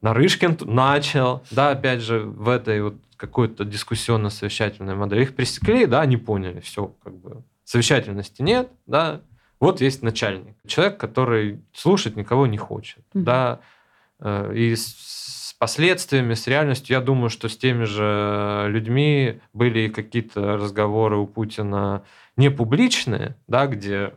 Нарышкин 0.00 0.56
начал, 0.62 1.42
да, 1.50 1.72
опять 1.72 2.00
же, 2.00 2.20
в 2.20 2.48
этой 2.48 2.80
вот 2.80 2.94
какой-то 3.18 3.66
дискуссионно-совещательной 3.66 4.94
модели. 4.94 5.24
Их 5.24 5.36
пресекли, 5.36 5.84
да, 5.84 6.06
не 6.06 6.16
поняли, 6.16 6.60
все, 6.60 6.94
как 7.04 7.18
бы, 7.18 7.42
совещательности 7.64 8.40
нет, 8.40 8.70
да, 8.86 9.20
вот 9.60 9.82
есть 9.82 10.02
начальник. 10.02 10.56
Человек, 10.66 10.96
который 10.96 11.60
слушать 11.74 12.16
никого 12.16 12.46
не 12.46 12.56
хочет, 12.56 13.04
mm-hmm. 13.12 13.22
да, 13.24 13.60
э, 14.20 14.54
и 14.56 14.74
последствиями, 15.62 16.34
с 16.34 16.48
реальностью. 16.48 16.96
Я 16.96 17.00
думаю, 17.00 17.30
что 17.30 17.48
с 17.48 17.56
теми 17.56 17.84
же 17.84 18.66
людьми 18.68 19.40
были 19.52 19.86
какие-то 19.86 20.56
разговоры 20.56 21.16
у 21.18 21.28
Путина 21.28 22.02
не 22.36 22.50
публичные, 22.50 23.36
да, 23.46 23.68
где 23.68 24.14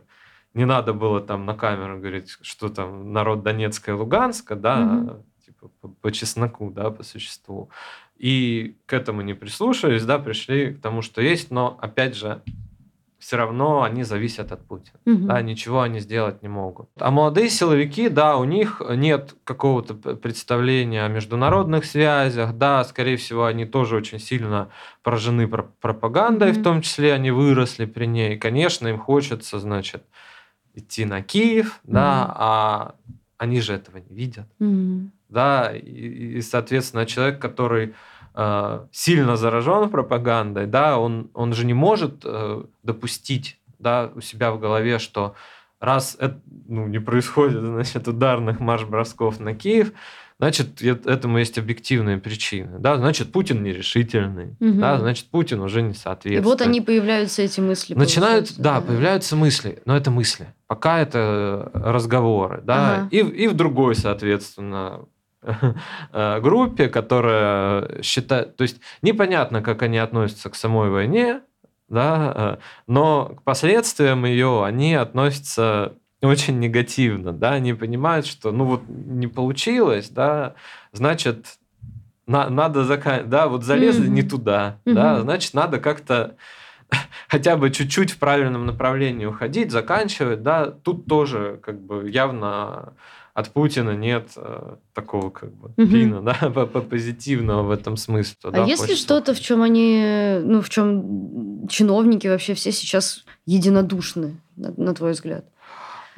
не 0.54 0.64
надо 0.64 0.92
было 0.92 1.20
там 1.20 1.46
на 1.46 1.54
камеру 1.54 2.00
говорить, 2.00 2.36
что 2.40 2.68
там 2.68 3.12
народ 3.12 3.44
Донецка 3.44 3.92
и 3.92 3.94
Луганска, 3.94 4.56
да, 4.56 4.80
угу. 4.80 5.26
типа 5.44 5.70
по, 5.80 5.88
по 5.88 6.10
чесноку, 6.10 6.72
да, 6.72 6.90
по 6.90 7.04
существу. 7.04 7.70
И 8.16 8.76
к 8.86 8.92
этому 8.92 9.22
не 9.22 9.34
прислушались, 9.34 10.04
да, 10.04 10.18
пришли 10.18 10.74
к 10.74 10.80
тому, 10.80 11.00
что 11.00 11.22
есть, 11.22 11.52
но 11.52 11.78
опять 11.80 12.16
же 12.16 12.42
все 13.26 13.38
равно 13.38 13.82
они 13.82 14.04
зависят 14.04 14.52
от 14.52 14.64
Путина. 14.64 15.00
Угу. 15.04 15.26
Да, 15.26 15.42
ничего 15.42 15.82
они 15.82 15.98
сделать 15.98 16.42
не 16.42 16.48
могут. 16.48 16.88
А 16.96 17.10
молодые 17.10 17.50
силовики, 17.50 18.08
да, 18.08 18.36
у 18.36 18.44
них 18.44 18.80
нет 18.88 19.34
какого-то 19.42 19.94
представления 19.94 21.04
о 21.04 21.08
международных 21.08 21.86
связях, 21.86 22.56
да, 22.56 22.84
скорее 22.84 23.16
всего, 23.16 23.46
они 23.46 23.64
тоже 23.64 23.96
очень 23.96 24.20
сильно 24.20 24.68
поражены 25.02 25.48
пропагандой, 25.48 26.52
угу. 26.52 26.60
в 26.60 26.62
том 26.62 26.82
числе 26.82 27.14
они 27.14 27.32
выросли 27.32 27.86
при 27.86 28.06
ней. 28.06 28.36
И, 28.36 28.38
конечно, 28.38 28.86
им 28.86 28.98
хочется, 29.00 29.58
значит, 29.58 30.04
идти 30.74 31.04
на 31.04 31.20
Киев, 31.20 31.80
угу. 31.82 31.94
да, 31.94 32.32
а 32.32 32.94
они 33.38 33.60
же 33.60 33.72
этого 33.72 33.96
не 33.96 34.14
видят. 34.14 34.46
Угу. 34.60 35.10
Да, 35.30 35.72
и, 35.74 36.36
и, 36.38 36.42
соответственно, 36.42 37.06
человек, 37.06 37.40
который 37.40 37.94
сильно 38.92 39.36
заражен 39.36 39.88
пропагандой, 39.88 40.66
да, 40.66 40.98
он, 40.98 41.30
он 41.32 41.54
же 41.54 41.64
не 41.64 41.74
может 41.74 42.20
э, 42.24 42.64
допустить 42.82 43.58
да, 43.78 44.10
у 44.14 44.20
себя 44.20 44.52
в 44.52 44.60
голове, 44.60 44.98
что 44.98 45.34
раз 45.80 46.16
это 46.20 46.38
ну, 46.68 46.86
не 46.86 46.98
происходит 46.98 47.60
значит, 47.62 48.08
ударных 48.08 48.60
марш-бросков 48.60 49.40
на 49.40 49.54
Киев, 49.54 49.92
значит, 50.38 50.82
этому 50.82 51.38
есть 51.38 51.56
объективные 51.56 52.18
причины. 52.18 52.78
Да? 52.78 52.98
Значит, 52.98 53.32
Путин 53.32 53.62
нерешительный, 53.62 54.56
угу. 54.60 54.80
да? 54.80 54.98
значит, 54.98 55.28
Путин 55.30 55.60
уже 55.60 55.80
не 55.80 55.94
соответствует. 55.94 56.42
И 56.42 56.44
вот 56.44 56.60
они 56.60 56.82
появляются, 56.82 57.40
эти 57.40 57.60
мысли. 57.60 57.94
Начинают, 57.94 58.54
да, 58.58 58.80
да, 58.80 58.86
появляются 58.86 59.34
мысли, 59.34 59.80
но 59.86 59.96
это 59.96 60.10
мысли. 60.10 60.48
Пока 60.66 60.98
это 60.98 61.70
разговоры. 61.72 62.60
Да? 62.62 62.96
Ага. 62.96 63.08
И, 63.12 63.18
и 63.20 63.48
в 63.48 63.54
другой, 63.54 63.94
соответственно, 63.94 65.06
Э, 65.06 65.15
группе, 66.40 66.88
которая 66.88 68.02
считает... 68.02 68.56
То 68.56 68.62
есть 68.62 68.80
непонятно, 69.02 69.62
как 69.62 69.82
они 69.82 69.98
относятся 69.98 70.50
к 70.50 70.54
самой 70.54 70.90
войне, 70.90 71.40
да, 71.88 72.32
э, 72.34 72.56
но 72.86 73.36
к 73.36 73.42
последствиям 73.42 74.24
ее 74.24 74.64
они 74.64 74.94
относятся 74.94 75.94
очень 76.22 76.58
негативно, 76.58 77.32
да, 77.32 77.52
они 77.52 77.74
понимают, 77.74 78.26
что, 78.26 78.50
ну 78.50 78.64
вот, 78.64 78.82
не 78.88 79.26
получилось, 79.26 80.08
да, 80.08 80.54
значит, 80.92 81.58
на, 82.26 82.48
надо 82.48 82.84
заканчивать, 82.84 83.30
да, 83.30 83.46
вот 83.48 83.62
залезли 83.64 84.06
mm-hmm. 84.06 84.12
не 84.12 84.22
туда, 84.22 84.78
mm-hmm. 84.84 84.94
да, 84.94 85.20
значит, 85.20 85.54
надо 85.54 85.78
как-то 85.78 86.36
хотя 87.28 87.56
бы 87.56 87.70
чуть-чуть 87.70 88.10
в 88.10 88.18
правильном 88.18 88.66
направлении 88.66 89.26
уходить, 89.26 89.70
заканчивать, 89.70 90.42
да, 90.42 90.66
тут 90.66 91.06
тоже 91.06 91.60
как 91.62 91.80
бы 91.80 92.10
явно 92.10 92.94
от 93.36 93.50
Путина 93.50 93.94
нет 93.94 94.30
э, 94.36 94.76
такого 94.94 95.28
как 95.28 95.52
бы 95.52 95.68
угу. 95.76 95.86
пина, 95.86 96.22
да, 96.22 96.34
позитивного 96.90 97.64
в 97.64 97.70
этом 97.70 97.98
смысле. 97.98 98.34
А 98.44 98.50
да, 98.50 98.64
есть 98.64 98.88
ли 98.88 98.96
что-то, 98.96 99.34
в 99.34 99.40
чем 99.40 99.60
они, 99.60 100.38
ну, 100.42 100.62
в 100.62 100.70
чем 100.70 101.68
чиновники 101.68 102.28
вообще 102.28 102.54
все 102.54 102.72
сейчас 102.72 103.26
единодушны, 103.44 104.40
на, 104.56 104.72
на 104.78 104.94
твой 104.94 105.12
взгляд? 105.12 105.44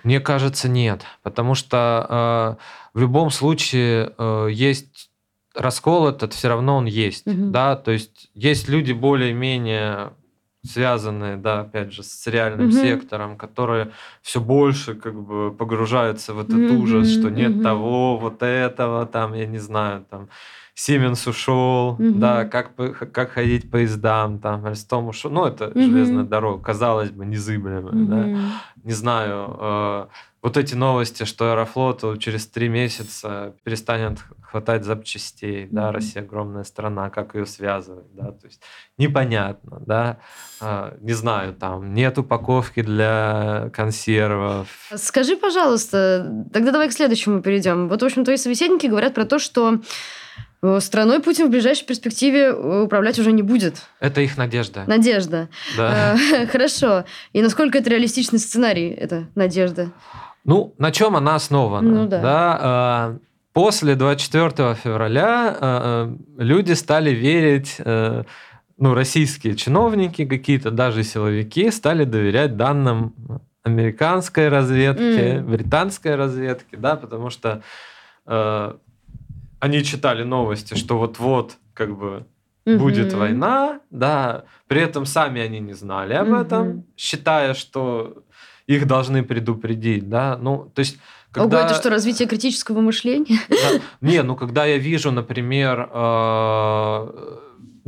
Мне 0.05 0.21
кажется, 0.21 0.69
нет, 0.69 1.03
потому 1.25 1.57
что 1.57 2.57
э, 2.95 2.97
в 2.97 3.01
любом 3.01 3.31
случае 3.31 4.15
э, 4.17 4.49
есть 4.53 5.11
раскол 5.57 6.07
этот, 6.07 6.35
все 6.35 6.47
равно 6.47 6.77
он 6.77 6.85
есть, 6.85 7.27
угу. 7.27 7.51
да, 7.51 7.75
то 7.75 7.91
есть 7.91 8.31
есть 8.35 8.69
люди 8.69 8.93
более-менее 8.93 10.13
связанные, 10.69 11.37
да, 11.37 11.61
опять 11.61 11.93
же, 11.93 12.03
с 12.03 12.27
реальным 12.27 12.69
mm-hmm. 12.69 12.83
сектором, 12.83 13.37
которые 13.37 13.91
все 14.23 14.41
больше 14.41 14.95
как 14.95 15.15
бы 15.15 15.53
погружаются 15.53 16.35
в 16.35 16.41
этот 16.41 16.57
mm-hmm. 16.57 16.77
ужас, 16.77 17.09
что 17.11 17.31
нет 17.31 17.53
mm-hmm. 17.53 17.63
того, 17.63 18.19
вот 18.19 18.43
этого, 18.43 19.07
там, 19.07 19.35
я 19.35 19.47
не 19.47 19.59
знаю, 19.59 20.05
там, 20.11 20.29
Сименс 20.79 21.27
ушел, 21.27 21.97
mm-hmm. 21.99 22.19
да, 22.19 22.45
как, 22.45 22.71
как 23.13 23.33
ходить 23.33 23.69
поездам, 23.69 24.39
там, 24.39 24.65
Альстом 24.65 25.09
ушел, 25.09 25.29
ну, 25.29 25.45
это 25.45 25.65
mm-hmm. 25.65 25.83
железная 25.83 26.23
дорога, 26.23 26.63
казалось 26.63 27.11
бы, 27.11 27.27
незыблемая, 27.27 27.93
mm-hmm. 27.93 28.07
да, 28.37 28.41
не 28.85 28.93
знаю, 28.93 29.57
э, 29.59 30.07
вот 30.41 30.57
эти 30.57 30.77
новости, 30.77 31.25
что 31.25 31.51
Аэрофлоту 31.51 32.17
через 32.17 32.47
три 32.47 32.69
месяца 32.69 33.55
перестанет 33.65 34.21
хватать 34.41 34.85
запчастей, 34.85 35.65
mm-hmm. 35.65 35.73
да, 35.73 35.91
Россия 35.91 36.23
огромная 36.23 36.63
страна, 36.63 37.11
как 37.11 37.35
ее 37.35 37.45
связывать, 37.45 38.07
да, 38.15 38.31
то 38.31 38.47
есть 38.47 38.63
непонятно, 38.99 39.83
да, 39.85 40.19
а, 40.61 40.97
не 41.01 41.13
знаю, 41.13 41.55
там 41.55 41.93
нет 41.93 42.19
упаковки 42.19 42.83
для 42.83 43.69
консервов. 43.75 44.69
Скажи, 44.95 45.37
пожалуйста, 45.37 46.47
тогда 46.53 46.71
давай 46.71 46.89
к 46.89 46.93
следующему 46.93 47.43
перейдем. 47.43 47.89
Вот, 47.89 48.01
в 48.01 48.05
общем, 48.05 48.25
твои 48.25 48.37
собеседники 48.37 48.87
говорят 48.87 49.15
про 49.15 49.25
то, 49.25 49.41
что 49.41 49.81
Страной 50.81 51.21
Путин 51.21 51.47
в 51.47 51.51
ближайшей 51.51 51.87
перспективе 51.87 52.47
э, 52.47 52.83
управлять 52.83 53.19
уже 53.19 53.31
не 53.31 53.43
будет. 53.43 53.77
Это 54.01 54.21
их 54.21 54.37
надежда. 54.37 54.85
Надежда. 54.87 55.49
Да. 55.77 56.17
Э, 56.17 56.47
хорошо. 56.53 57.05
И 57.33 57.43
насколько 57.43 57.79
это 57.79 57.91
реалистичный 57.91 58.41
сценарий, 58.41 58.89
эта 58.89 59.29
надежда? 59.37 59.93
Ну, 60.45 60.75
на 60.79 60.91
чем 60.91 61.15
она 61.15 61.37
основана? 61.37 61.89
Ну, 61.89 62.09
да. 62.09 62.21
да 62.21 63.11
э, 63.13 63.19
после 63.53 63.95
24 63.95 64.75
февраля 64.75 65.57
э, 65.61 66.09
э, 66.09 66.43
люди 66.43 66.73
стали 66.73 67.11
верить, 67.11 67.77
э, 67.79 68.25
ну, 68.79 68.95
российские 68.95 69.55
чиновники 69.55 70.25
какие-то, 70.25 70.73
даже 70.73 71.05
силовики, 71.05 71.71
стали 71.71 72.03
доверять 72.03 72.57
данным 72.57 73.15
американской 73.63 74.49
разведки, 74.49 75.03
mm. 75.03 75.43
британской 75.43 76.17
разведки, 76.17 76.75
да, 76.77 76.97
потому 76.97 77.31
что 77.31 77.63
э, 78.27 78.73
они 79.61 79.85
читали 79.85 80.23
новости, 80.23 80.75
что 80.75 80.99
вот-вот 80.99 81.57
как 81.75 81.97
бы 81.97 82.27
будет 82.67 83.13
война, 83.13 83.81
да, 83.91 84.45
при 84.67 84.83
этом 84.83 85.07
сами 85.07 85.41
они 85.41 85.61
не 85.61 85.73
знали 85.73 86.15
об 86.15 86.33
этом, 86.33 86.85
считая, 86.97 87.55
что 87.55 88.23
их 88.67 88.87
должны 88.87 89.23
предупредить, 89.23 90.09
да, 90.09 90.37
ну, 90.37 90.71
то 90.75 90.81
есть 90.81 90.99
когда... 91.31 91.59
Ого, 91.59 91.67
это 91.67 91.75
что, 91.75 91.91
развитие 91.91 92.27
критического 92.27 92.81
мышления? 92.81 93.39
Да. 93.49 93.81
Не, 94.01 94.23
ну 94.23 94.35
когда 94.37 94.65
я 94.65 94.79
вижу, 94.79 95.11
например, 95.11 95.89
э, 95.93 97.39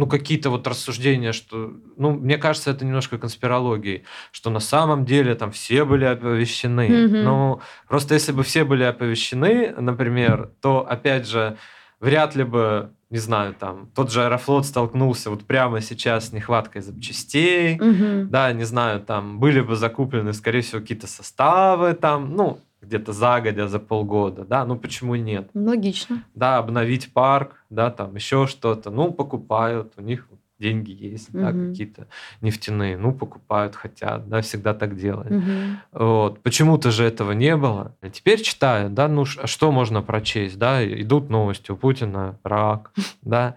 ну 0.00 0.06
какие-то 0.06 0.48
вот 0.48 0.66
рассуждения, 0.66 1.32
что, 1.32 1.74
ну 1.98 2.12
мне 2.12 2.38
кажется, 2.38 2.70
это 2.70 2.86
немножко 2.86 3.18
конспирологией, 3.18 4.04
что 4.32 4.48
на 4.48 4.58
самом 4.58 5.04
деле 5.04 5.34
там 5.34 5.52
все 5.52 5.84
были 5.84 6.06
оповещены. 6.06 6.88
Mm-hmm. 6.88 7.22
Ну 7.22 7.60
просто 7.86 8.14
если 8.14 8.32
бы 8.32 8.42
все 8.42 8.64
были 8.64 8.82
оповещены, 8.82 9.74
например, 9.78 10.52
то 10.62 10.86
опять 10.88 11.28
же 11.28 11.58
вряд 12.00 12.34
ли 12.34 12.44
бы 12.44 12.94
не 13.10 13.18
знаю, 13.18 13.54
там, 13.58 13.90
тот 13.94 14.10
же 14.10 14.22
Аэрофлот 14.22 14.64
столкнулся 14.64 15.30
вот 15.30 15.44
прямо 15.44 15.80
сейчас 15.80 16.28
с 16.28 16.32
нехваткой 16.32 16.80
запчастей, 16.80 17.74
угу. 17.74 18.30
да, 18.30 18.52
не 18.52 18.62
знаю, 18.62 19.00
там, 19.00 19.40
были 19.40 19.60
бы 19.60 19.74
закуплены, 19.74 20.32
скорее 20.32 20.60
всего, 20.60 20.80
какие-то 20.80 21.08
составы 21.08 21.94
там, 21.94 22.36
ну, 22.36 22.60
где-то 22.82 23.12
загодя 23.12 23.68
за 23.68 23.78
полгода, 23.78 24.44
да, 24.44 24.64
ну 24.64 24.76
почему 24.76 25.14
нет? 25.14 25.50
Логично. 25.54 26.24
Да, 26.34 26.58
обновить 26.58 27.12
парк, 27.12 27.64
да, 27.70 27.90
там 27.90 28.14
еще 28.14 28.46
что-то, 28.46 28.90
ну 28.90 29.12
покупают, 29.12 29.92
у 29.96 30.02
них 30.02 30.26
деньги 30.60 30.92
есть, 30.92 31.30
угу. 31.30 31.40
да, 31.40 31.52
какие-то 31.52 32.06
нефтяные, 32.42 32.96
ну 32.96 33.12
покупают, 33.12 33.74
хотят, 33.74 34.28
да, 34.28 34.42
всегда 34.42 34.74
так 34.74 34.96
делают. 34.96 35.30
Угу. 35.30 36.04
Вот, 36.04 36.42
почему-то 36.42 36.90
же 36.90 37.04
этого 37.04 37.32
не 37.32 37.56
было. 37.56 37.96
А 38.02 38.10
теперь 38.10 38.42
читаю, 38.42 38.90
да, 38.90 39.08
ну 39.08 39.24
а 39.42 39.46
что 39.46 39.72
можно 39.72 40.02
прочесть, 40.02 40.58
да, 40.58 40.84
идут 40.86 41.30
новости, 41.30 41.70
у 41.70 41.76
Путина 41.76 42.38
рак, 42.44 42.92
да, 43.22 43.56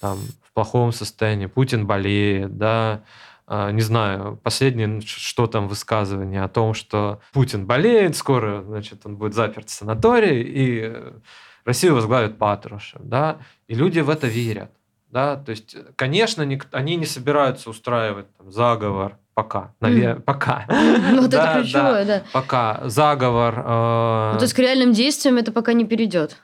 там 0.00 0.18
в 0.42 0.52
плохом 0.52 0.92
состоянии, 0.92 1.46
Путин 1.46 1.86
болеет, 1.86 2.58
да, 2.58 3.02
не 3.50 3.80
знаю, 3.80 4.38
последнее, 4.42 5.00
что 5.00 5.46
там 5.46 5.66
высказывание 5.66 6.42
о 6.42 6.48
том, 6.48 6.72
что 6.72 7.20
Путин 7.32 7.66
болеет, 7.66 8.16
скоро, 8.16 8.62
значит, 8.62 9.00
он 9.04 9.16
будет 9.16 9.34
заперт 9.34 9.68
в 9.68 9.72
санатории, 9.72 10.42
и 10.42 10.94
Россию 11.64 11.94
возглавит 11.94 12.38
Патрушев, 12.38 13.00
да, 13.02 13.38
и 13.66 13.74
люди 13.74 14.00
в 14.00 14.08
это 14.08 14.28
верят, 14.28 14.70
да, 15.10 15.36
то 15.36 15.50
есть, 15.50 15.76
конечно, 15.96 16.46
они 16.72 16.96
не 16.96 17.06
собираются 17.06 17.70
устраивать 17.70 18.26
там, 18.36 18.52
заговор, 18.52 19.16
пока, 19.34 19.72
наверное, 19.80 20.16
mm. 20.16 20.20
пока. 20.20 20.66
Ну, 20.68 21.22
вот 21.22 21.34
это 21.34 21.60
ключевое, 21.60 22.04
да. 22.04 22.22
Пока 22.32 22.80
заговор. 22.84 23.54
Э, 23.56 24.30
ну, 24.34 24.38
то 24.38 24.44
есть 24.44 24.54
к 24.54 24.58
реальным 24.58 24.92
действиям 24.92 25.36
это 25.38 25.50
пока 25.50 25.72
не 25.72 25.84
перейдет. 25.84 26.36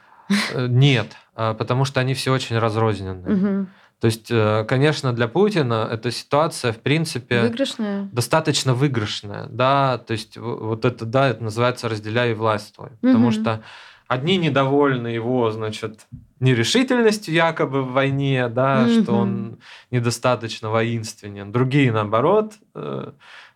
Э, 0.52 0.66
нет, 0.66 1.16
а, 1.34 1.54
потому 1.54 1.84
что 1.84 2.00
они 2.00 2.14
все 2.14 2.32
очень 2.32 2.58
разрозненные. 2.58 3.66
То 4.00 4.07
есть, 4.07 4.31
э, 4.31 4.65
конечно, 4.69 5.12
для 5.12 5.26
Путина 5.26 5.88
эта 5.91 6.11
ситуация, 6.11 6.73
в 6.73 6.81
принципе, 6.81 7.41
выигрышная. 7.41 8.09
достаточно 8.12 8.75
выигрышная. 8.75 9.47
Да, 9.49 9.99
то 9.99 10.12
есть 10.12 10.37
вот 10.37 10.85
это, 10.85 11.07
да, 11.07 11.29
это 11.29 11.43
называется 11.43 11.88
«разделяй 11.88 12.35
власть 12.35 12.75
твой». 12.75 12.88
Угу. 12.88 12.99
Потому 13.00 13.31
что 13.31 13.62
одни 14.07 14.37
недовольны 14.37 15.09
его, 15.09 15.50
значит, 15.50 16.07
нерешительностью 16.41 17.33
якобы 17.33 17.83
в 17.83 17.93
войне, 17.93 18.49
да, 18.49 18.83
угу. 18.83 19.03
что 19.03 19.12
он 19.12 19.59
недостаточно 19.91 20.69
воинственен. 20.69 21.50
Другие, 21.50 21.91
наоборот, 21.91 22.53
э, 22.75 23.12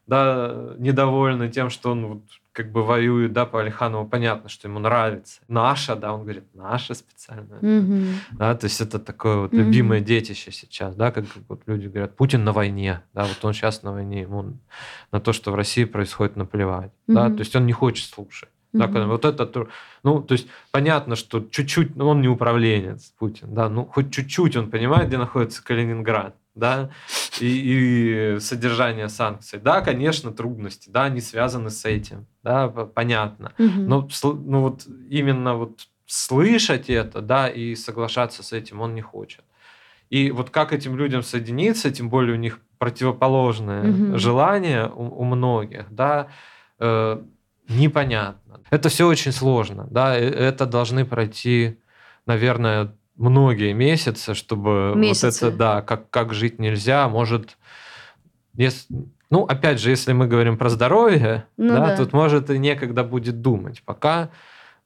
да, 0.06 0.54
недовольны 0.78 1.50
тем, 1.50 1.68
что 1.68 1.92
он 1.92 2.22
как 2.62 2.72
бы 2.72 2.84
воюет, 2.84 3.32
да, 3.32 3.46
по 3.46 3.60
Алиханову, 3.60 4.06
понятно, 4.06 4.48
что 4.48 4.68
ему 4.68 4.78
нравится. 4.80 5.40
Наша, 5.48 5.96
да, 5.96 6.12
он 6.12 6.22
говорит, 6.22 6.44
наша 6.54 6.94
специальная. 6.94 7.58
Mm-hmm. 7.60 8.14
Да, 8.32 8.54
то 8.54 8.66
есть 8.66 8.80
это 8.80 8.98
такое 8.98 9.36
вот 9.36 9.52
mm-hmm. 9.52 9.56
любимое 9.56 10.00
детище 10.00 10.52
сейчас, 10.52 10.94
да, 10.94 11.10
как, 11.10 11.26
как 11.26 11.42
вот 11.48 11.62
люди 11.66 11.86
говорят, 11.86 12.16
Путин 12.16 12.44
на 12.44 12.52
войне, 12.52 13.02
да, 13.14 13.24
вот 13.24 13.38
он 13.42 13.54
сейчас 13.54 13.82
на 13.82 13.92
войне, 13.92 14.22
ему 14.22 14.58
на 15.10 15.20
то, 15.20 15.32
что 15.32 15.52
в 15.52 15.54
России 15.54 15.84
происходит, 15.84 16.36
наплевать, 16.36 16.90
mm-hmm. 17.08 17.14
да, 17.14 17.30
то 17.30 17.38
есть 17.38 17.56
он 17.56 17.66
не 17.66 17.72
хочет 17.72 18.06
слушать. 18.06 18.50
Да, 18.72 18.86
mm-hmm. 18.86 19.06
вот 19.06 19.24
это, 19.24 19.66
ну, 20.04 20.22
то 20.22 20.32
есть 20.32 20.46
понятно, 20.70 21.16
что 21.16 21.40
чуть-чуть, 21.40 21.96
ну, 21.96 22.08
он 22.08 22.20
не 22.20 22.28
управленец, 22.28 23.12
Путин, 23.18 23.54
да, 23.54 23.68
ну, 23.68 23.84
хоть 23.84 24.12
чуть-чуть 24.12 24.56
он 24.56 24.70
понимает, 24.70 25.08
где 25.08 25.18
находится 25.18 25.64
Калининград, 25.64 26.36
да, 26.60 26.90
и, 27.40 28.36
и 28.36 28.40
содержание 28.40 29.08
санкций. 29.08 29.58
Да, 29.58 29.80
конечно, 29.80 30.30
трудности, 30.30 30.88
да, 30.90 31.04
они 31.04 31.20
связаны 31.20 31.70
с 31.70 31.84
этим, 31.84 32.26
да, 32.44 32.68
понятно. 32.68 33.52
Угу. 33.58 33.80
Но 33.80 34.08
ну, 34.22 34.60
вот 34.60 34.86
именно 35.08 35.56
вот 35.56 35.88
слышать 36.06 36.90
это, 36.90 37.20
да, 37.20 37.48
и 37.48 37.74
соглашаться 37.74 38.42
с 38.42 38.52
этим 38.52 38.80
он 38.80 38.94
не 38.94 39.00
хочет. 39.00 39.44
И 40.10 40.30
вот 40.30 40.50
как 40.50 40.72
этим 40.72 40.96
людям 40.96 41.22
соединиться, 41.22 41.90
тем 41.90 42.10
более 42.10 42.34
у 42.34 42.38
них 42.38 42.60
противоположное 42.78 43.90
угу. 43.90 44.18
желание 44.18 44.88
у, 44.88 45.20
у 45.20 45.24
многих, 45.24 45.86
да, 45.90 46.28
э, 46.78 47.22
непонятно. 47.68 48.60
Это 48.70 48.88
все 48.88 49.06
очень 49.06 49.32
сложно, 49.32 49.86
да, 49.90 50.16
это 50.16 50.66
должны 50.66 51.04
пройти, 51.04 51.78
наверное, 52.26 52.92
многие 53.20 53.72
месяцы, 53.72 54.34
чтобы 54.34 54.94
месяцы. 54.96 55.44
вот 55.44 55.48
это, 55.48 55.56
да, 55.56 55.82
как, 55.82 56.10
как 56.10 56.34
жить 56.34 56.58
нельзя, 56.58 57.08
может, 57.08 57.56
если, 58.54 58.86
ну, 59.28 59.44
опять 59.44 59.78
же, 59.78 59.90
если 59.90 60.12
мы 60.12 60.26
говорим 60.26 60.56
про 60.56 60.70
здоровье, 60.70 61.44
ну, 61.56 61.68
да, 61.68 61.86
да. 61.88 61.96
тут, 61.96 62.12
может, 62.12 62.50
и 62.50 62.58
некогда 62.58 63.04
будет 63.04 63.42
думать. 63.42 63.82
Пока 63.84 64.30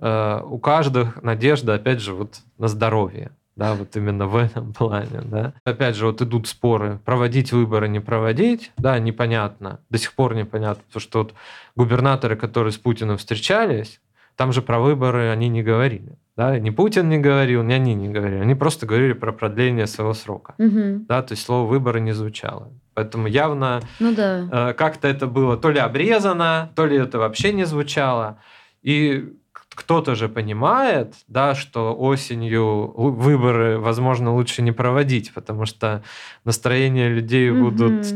э, 0.00 0.40
у 0.44 0.58
каждого 0.58 1.14
надежда, 1.22 1.74
опять 1.74 2.00
же, 2.00 2.12
вот 2.12 2.40
на 2.58 2.68
здоровье. 2.68 3.30
Да, 3.56 3.74
вот 3.74 3.94
именно 3.94 4.26
в 4.26 4.36
этом 4.36 4.72
плане, 4.78 5.20
да. 5.22 5.54
Опять 5.64 5.94
же, 5.94 6.06
вот 6.06 6.20
идут 6.20 6.48
споры, 6.48 6.98
проводить 7.04 7.52
выборы, 7.52 7.88
не 7.88 8.00
проводить, 8.00 8.72
да, 8.76 8.98
непонятно, 8.98 9.80
до 9.90 9.98
сих 9.98 10.12
пор 10.14 10.34
непонятно, 10.34 10.82
потому 10.88 11.00
что 11.00 11.18
вот 11.20 11.34
губернаторы, 11.76 12.36
которые 12.36 12.72
с 12.72 12.78
Путиным 12.78 13.16
встречались, 13.16 14.00
там 14.34 14.52
же 14.52 14.60
про 14.60 14.80
выборы 14.80 15.28
они 15.30 15.48
не 15.48 15.62
говорили. 15.62 16.18
Да? 16.36 16.58
Ни 16.58 16.70
Путин 16.70 17.08
не 17.08 17.18
говорил, 17.18 17.62
ни 17.62 17.72
они 17.72 17.94
не 17.94 18.08
говорили. 18.08 18.40
Они 18.40 18.54
просто 18.54 18.86
говорили 18.86 19.12
про 19.12 19.32
продление 19.32 19.86
своего 19.86 20.14
срока. 20.14 20.54
Угу. 20.58 21.06
Да? 21.08 21.22
То 21.22 21.32
есть 21.32 21.44
слово 21.44 21.68
выборы 21.68 22.00
не 22.00 22.12
звучало. 22.12 22.72
Поэтому 22.94 23.26
явно 23.26 23.80
ну, 24.00 24.14
да. 24.14 24.70
э, 24.70 24.72
как-то 24.74 25.08
это 25.08 25.26
было 25.26 25.56
то 25.56 25.70
ли 25.70 25.78
обрезано, 25.78 26.70
то 26.76 26.86
ли 26.86 26.96
это 26.96 27.18
вообще 27.18 27.52
не 27.52 27.64
звучало. 27.64 28.38
И 28.82 29.32
кто-то 29.52 30.14
же 30.14 30.28
понимает, 30.28 31.14
да, 31.26 31.54
что 31.54 31.94
осенью 31.94 32.92
выборы, 32.96 33.78
возможно, 33.78 34.32
лучше 34.32 34.62
не 34.62 34.72
проводить, 34.72 35.32
потому 35.34 35.66
что 35.66 36.02
настроения 36.44 37.08
людей 37.08 37.50
угу. 37.50 37.70
будут 37.70 38.06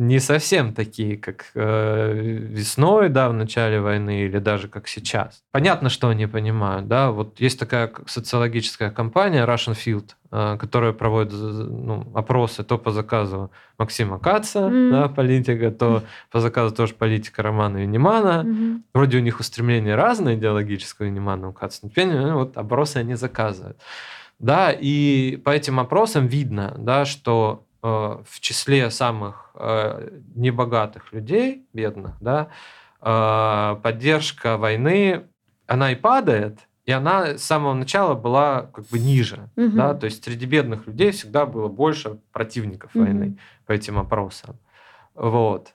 не 0.00 0.18
совсем 0.18 0.72
такие, 0.72 1.18
как 1.18 1.50
э, 1.54 2.12
весной, 2.14 3.10
да, 3.10 3.28
в 3.28 3.34
начале 3.34 3.80
войны, 3.80 4.22
или 4.22 4.38
даже 4.38 4.66
как 4.66 4.88
сейчас. 4.88 5.42
Понятно, 5.52 5.90
что 5.90 6.08
они 6.08 6.26
понимают, 6.26 6.88
да. 6.88 7.10
Вот 7.10 7.38
есть 7.38 7.58
такая 7.58 7.92
социологическая 8.06 8.90
компания 8.90 9.44
Russian 9.44 9.76
Field, 9.76 10.12
э, 10.32 10.56
которая 10.58 10.94
проводит 10.94 11.34
ну, 11.34 12.10
опросы 12.14 12.64
то 12.64 12.78
по 12.78 12.92
заказу 12.92 13.50
Максима 13.76 14.18
Каца, 14.18 14.60
mm. 14.60 14.90
да, 14.90 15.08
политика, 15.08 15.70
то 15.70 16.02
по 16.30 16.40
заказу 16.40 16.74
тоже 16.74 16.94
политика 16.94 17.42
Романа 17.42 17.82
Юнимана. 17.82 18.46
Mm-hmm. 18.46 18.80
Вроде 18.94 19.18
у 19.18 19.20
них 19.20 19.38
устремления 19.38 19.96
разные 19.96 20.36
идеологического 20.36 21.06
Юнимана 21.06 21.50
у 21.50 21.52
Каца, 21.52 21.80
но 21.94 22.04
ну, 22.04 22.34
вот 22.38 22.56
опросы 22.56 22.96
они 22.96 23.16
заказывают. 23.16 23.76
Да, 24.38 24.72
и 24.72 25.36
по 25.44 25.50
этим 25.50 25.78
опросам 25.78 26.26
видно, 26.26 26.74
да, 26.78 27.04
что 27.04 27.66
Э, 27.69 27.69
в 27.82 28.40
числе 28.40 28.90
самых 28.90 29.50
э, 29.54 30.18
небогатых 30.34 31.12
людей, 31.12 31.66
бедных, 31.72 32.16
да, 32.20 32.48
э, 33.00 33.76
поддержка 33.82 34.58
войны, 34.58 35.26
она 35.66 35.92
и 35.92 35.94
падает, 35.94 36.58
и 36.84 36.92
она 36.92 37.38
с 37.38 37.42
самого 37.42 37.74
начала 37.74 38.14
была 38.14 38.62
как 38.72 38.86
бы 38.88 38.98
ниже, 38.98 39.48
угу. 39.56 39.70
да, 39.70 39.94
то 39.94 40.06
есть 40.06 40.24
среди 40.24 40.44
бедных 40.44 40.86
людей 40.86 41.12
всегда 41.12 41.46
было 41.46 41.68
больше 41.68 42.18
противников 42.32 42.90
угу. 42.94 43.04
войны 43.04 43.38
по 43.66 43.72
этим 43.72 43.98
опросам, 43.98 44.58
вот. 45.14 45.74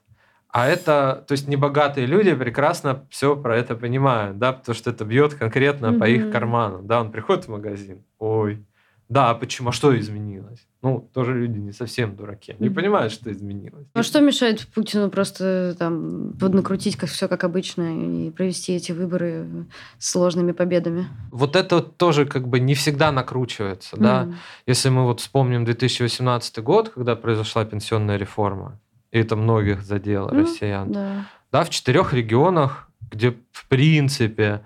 А 0.49 0.67
это, 0.67 1.25
то 1.27 1.33
есть 1.33 1.49
небогатые 1.49 2.05
люди 2.05 2.33
прекрасно 2.33 3.05
все 3.09 3.35
про 3.35 3.57
это 3.57 3.75
понимают, 3.75 4.37
да, 4.37 4.53
потому 4.53 4.73
что 4.75 4.89
это 4.89 5.03
бьет 5.03 5.33
конкретно 5.33 5.91
угу. 5.91 5.99
по 5.99 6.05
их 6.05 6.31
карману, 6.31 6.81
да, 6.81 7.01
он 7.01 7.11
приходит 7.11 7.45
в 7.45 7.49
магазин, 7.49 8.03
ой, 8.19 8.65
да, 9.09 9.29
а 9.29 9.35
почему? 9.35 9.69
А 9.69 9.71
что 9.71 9.97
изменилось? 9.97 10.67
Ну, 10.85 11.09
тоже 11.15 11.33
люди 11.33 11.57
не 11.57 11.71
совсем 11.71 12.15
дураки. 12.15 12.55
Не 12.59 12.69
понимают, 12.69 13.11
что 13.11 13.31
изменилось. 13.31 13.87
А 13.95 14.03
что 14.03 14.21
мешает 14.21 14.67
Путину 14.67 15.09
просто 15.09 15.75
там 15.79 16.33
поднакрутить 16.39 16.95
как 16.95 17.09
все 17.09 17.27
как 17.27 17.43
обычно 17.43 18.27
и 18.27 18.29
провести 18.29 18.75
эти 18.75 18.91
выборы 18.91 19.65
с 19.97 20.11
сложными 20.11 20.51
победами? 20.51 21.07
Вот 21.31 21.55
это 21.55 21.81
тоже 21.81 22.27
как 22.27 22.47
бы 22.47 22.59
не 22.59 22.75
всегда 22.75 23.11
накручивается, 23.11 23.95
mm. 23.95 23.99
да. 23.99 24.33
Если 24.67 24.89
мы 24.89 25.05
вот 25.05 25.21
вспомним 25.21 25.65
2018 25.65 26.59
год, 26.59 26.89
когда 26.89 27.15
произошла 27.15 27.65
пенсионная 27.65 28.17
реформа, 28.17 28.79
и 29.09 29.17
это 29.17 29.35
многих 29.35 29.81
задело 29.81 30.29
mm, 30.29 30.39
россиян. 30.39 30.91
Да. 30.91 31.25
да, 31.51 31.63
в 31.63 31.71
четырех 31.71 32.13
регионах, 32.13 32.91
где 33.11 33.31
в 33.51 33.67
принципе 33.69 34.61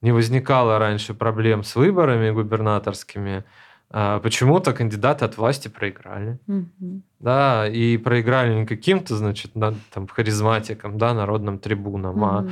не 0.00 0.10
возникало 0.10 0.80
раньше 0.80 1.14
проблем 1.14 1.62
с 1.62 1.76
выборами 1.76 2.32
губернаторскими, 2.32 3.44
почему-то 3.90 4.72
кандидаты 4.72 5.24
от 5.24 5.36
власти 5.36 5.68
проиграли. 5.68 6.38
Мгм. 6.46 7.02
Да, 7.18 7.68
и 7.68 7.96
проиграли 7.98 8.54
не 8.54 8.66
каким-то, 8.66 9.16
значит, 9.16 9.56
на- 9.56 9.74
там, 9.92 10.06
харизматикам, 10.06 10.96
да, 10.98 11.12
народным 11.14 11.58
трибунам, 11.58 12.24
а, 12.24 12.40
Мгм. 12.42 12.50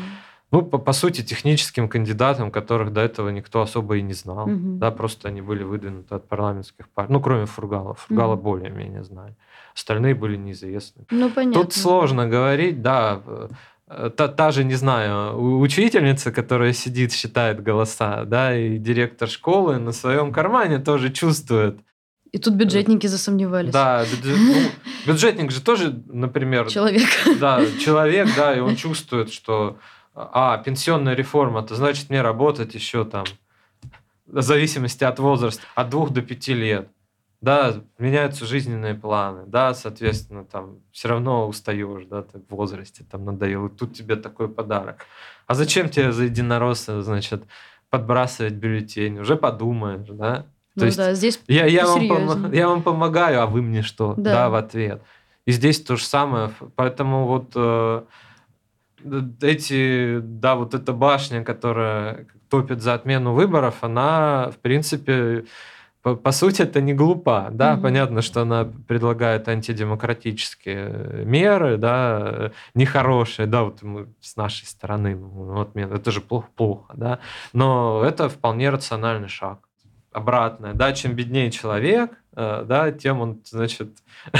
ну, 0.50 0.62
по, 0.62 0.78
по 0.78 0.92
сути, 0.92 1.22
техническим 1.22 1.88
кандидатам, 1.88 2.50
которых 2.50 2.92
до 2.92 3.00
этого 3.00 3.28
никто 3.30 3.60
особо 3.60 3.96
и 3.98 4.02
не 4.02 4.14
знал. 4.14 4.46
Мгм. 4.48 4.78
Да, 4.78 4.90
просто 4.90 5.28
они 5.28 5.40
были 5.42 5.62
выдвинуты 5.62 6.14
от 6.16 6.28
парламентских 6.28 6.88
партий. 6.88 7.12
Ну, 7.12 7.20
кроме 7.20 7.46
Фургала. 7.46 7.94
Фургала 7.94 8.34
Мгм. 8.34 8.42
более-менее 8.44 9.04
знали. 9.04 9.34
Остальные 9.74 10.14
были 10.14 10.36
неизвестны. 10.36 11.04
Ну, 11.10 11.30
понятно. 11.30 11.62
Тут 11.62 11.72
сложно 11.72 12.26
говорить, 12.28 12.82
да. 12.82 13.20
Э, 13.88 14.10
Та, 14.16 14.28
та 14.28 14.50
же, 14.50 14.64
не 14.64 14.74
знаю, 14.76 15.38
учительница, 15.60 16.30
которая 16.32 16.72
сидит, 16.72 17.12
считает 17.12 17.62
голоса, 17.62 18.24
да, 18.24 18.56
и 18.56 18.78
директор 18.78 19.28
школы 19.28 19.78
на 19.78 19.92
своем 19.92 20.32
кармане 20.32 20.78
тоже 20.78 21.10
чувствует. 21.10 21.78
И 22.32 22.38
тут 22.38 22.54
бюджетники 22.54 23.06
засомневались. 23.06 23.72
Да, 23.72 24.04
бюджет- 24.04 24.36
ну, 24.38 24.54
бюджетник 25.12 25.50
же 25.50 25.62
тоже, 25.62 26.02
например, 26.06 26.66
Человек. 26.70 27.08
да, 27.40 27.62
человек, 27.84 28.28
да, 28.36 28.54
и 28.54 28.60
он 28.60 28.76
чувствует, 28.76 29.32
что 29.32 29.78
а, 30.14 30.58
пенсионная 30.58 31.14
реформа, 31.14 31.62
то 31.62 31.74
значит 31.74 32.10
мне 32.10 32.20
работать 32.22 32.74
еще 32.74 33.04
там 33.04 33.24
в 34.26 34.42
зависимости 34.42 35.04
от 35.04 35.18
возраста, 35.18 35.62
от 35.74 35.88
двух 35.88 36.10
до 36.10 36.20
пяти 36.22 36.52
лет. 36.54 36.88
Да, 37.40 37.74
меняются 37.98 38.46
жизненные 38.46 38.94
планы, 38.94 39.44
да, 39.46 39.72
соответственно, 39.72 40.44
там 40.44 40.80
все 40.90 41.08
равно 41.08 41.46
устаешь, 41.46 42.04
да, 42.10 42.22
ты 42.22 42.40
в 42.40 42.50
возрасте, 42.50 43.04
там 43.08 43.24
надоело, 43.24 43.68
и 43.68 43.70
тут 43.70 43.94
тебе 43.94 44.16
такой 44.16 44.48
подарок. 44.48 45.06
А 45.46 45.54
зачем 45.54 45.88
тебе 45.88 46.10
за 46.10 46.24
единоросса, 46.24 47.00
значит, 47.02 47.44
подбрасывать 47.90 48.54
бюллетень? 48.54 49.20
Уже 49.20 49.36
подумаешь, 49.36 50.08
да? 50.08 50.46
Ну 50.74 50.90
да, 50.96 51.14
здесь 51.14 51.40
Я, 51.48 51.66
я, 51.66 51.86
вам 51.86 52.02
пом- 52.02 52.54
я 52.54 52.68
вам 52.68 52.82
помогаю, 52.82 53.42
а 53.42 53.46
вы 53.46 53.62
мне 53.62 53.82
что? 53.82 54.14
Да. 54.16 54.32
Да, 54.32 54.50
в 54.50 54.54
ответ. 54.54 55.02
И 55.46 55.52
здесь 55.52 55.80
то 55.80 55.96
же 55.96 56.04
самое. 56.04 56.50
Поэтому 56.76 57.26
вот 57.26 57.52
э, 57.54 58.02
эти, 59.40 60.20
да, 60.20 60.56
вот 60.56 60.74
эта 60.74 60.92
башня, 60.92 61.42
которая 61.42 62.26
топит 62.48 62.82
за 62.82 62.94
отмену 62.94 63.32
выборов, 63.32 63.82
она, 63.82 64.50
в 64.50 64.58
принципе, 64.58 65.46
по, 66.02 66.14
по 66.14 66.32
сути, 66.32 66.62
это 66.62 66.80
не 66.80 66.94
глупа. 66.94 67.48
Да, 67.50 67.72
Мгм. 67.74 67.82
понятно, 67.82 68.22
что 68.22 68.42
она 68.42 68.64
предлагает 68.86 69.48
антидемократические 69.48 71.24
меры, 71.24 71.76
да, 71.76 72.20
э, 72.22 72.50
нехорошие, 72.74 73.46
да, 73.46 73.64
вот 73.64 73.82
мы 73.82 74.06
с 74.20 74.36
нашей 74.36 74.66
стороны, 74.66 75.16
ну, 75.16 75.60
отмена, 75.60 75.94
это 75.94 76.10
же 76.10 76.20
плохо, 76.20 76.48
плохо, 76.54 76.92
да, 76.96 77.18
но 77.52 78.02
это 78.04 78.28
вполне 78.28 78.70
рациональный 78.70 79.28
шаг 79.28 79.60
обратное, 80.12 80.72
да, 80.74 80.92
чем 80.92 81.12
беднее 81.14 81.50
человек, 81.50 82.12
э, 82.34 82.64
да, 82.66 82.90
тем 82.92 83.20
он, 83.20 83.40
значит, 83.44 83.90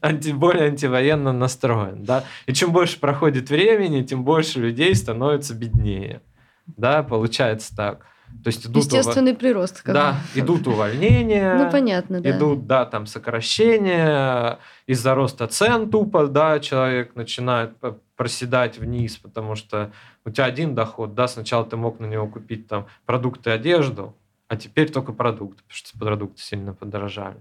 анти, 0.00 0.30
более 0.30 0.66
антивоенно 0.68 1.32
настроен, 1.32 2.04
да, 2.04 2.24
и 2.46 2.52
чем 2.52 2.72
больше 2.72 2.98
проходит 2.98 3.50
времени, 3.50 4.02
тем 4.02 4.24
больше 4.24 4.60
людей 4.60 4.94
становится 4.94 5.54
беднее, 5.54 6.22
да, 6.66 7.02
получается 7.02 7.74
так. 7.76 8.06
То 8.42 8.48
есть 8.48 8.66
идут 8.66 8.84
естественный 8.84 9.34
прирост. 9.34 9.82
как 9.82 9.94
да, 9.94 10.16
идут 10.34 10.66
увольнения, 10.66 11.54
Ну, 11.64 11.70
понятно, 11.70 12.20
да. 12.20 12.30
идут, 12.30 12.66
да, 12.66 12.84
там 12.86 13.06
сокращения, 13.06 14.58
из-за 14.86 15.14
роста 15.14 15.46
цен 15.46 15.90
тупо, 15.90 16.26
да, 16.26 16.58
человек 16.60 17.14
начинает 17.14 17.72
проседать 18.16 18.78
вниз, 18.78 19.16
потому 19.16 19.54
что 19.54 19.92
у 20.24 20.30
тебя 20.30 20.44
один 20.46 20.74
доход, 20.74 21.14
да, 21.14 21.28
сначала 21.28 21.64
ты 21.64 21.76
мог 21.76 22.00
на 22.00 22.06
него 22.06 22.26
купить 22.26 22.68
там 22.68 22.86
продукты, 23.06 23.50
одежду, 23.50 24.14
а 24.48 24.56
теперь 24.56 24.90
только 24.90 25.12
продукты, 25.12 25.62
потому 25.62 25.76
что 25.76 25.98
продукты 25.98 26.40
сильно 26.42 26.74
подорожали. 26.74 27.36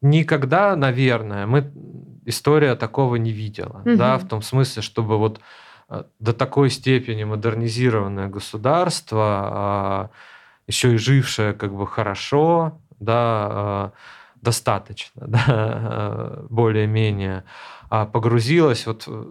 Никогда, 0.00 0.76
наверное, 0.76 1.46
мы 1.46 1.70
история 2.24 2.74
такого 2.76 3.16
не 3.16 3.32
видела, 3.32 3.82
да, 3.84 4.16
Мгм. 4.16 4.26
в 4.26 4.28
том 4.28 4.42
смысле, 4.42 4.82
чтобы 4.82 5.18
вот 5.18 5.40
до 6.18 6.32
такой 6.32 6.70
степени 6.70 7.24
модернизированное 7.24 8.28
государство, 8.28 9.24
а, 9.24 10.10
еще 10.66 10.94
и 10.94 10.98
жившее 10.98 11.54
как 11.54 11.74
бы 11.74 11.86
хорошо, 11.86 12.78
да, 13.00 13.14
а, 13.16 13.92
достаточно, 14.36 15.22
да, 15.26 15.44
а, 15.48 16.46
более-менее, 16.50 17.44
а, 17.90 18.06
погрузилось 18.06 18.86
вот 18.86 19.04
э, 19.06 19.24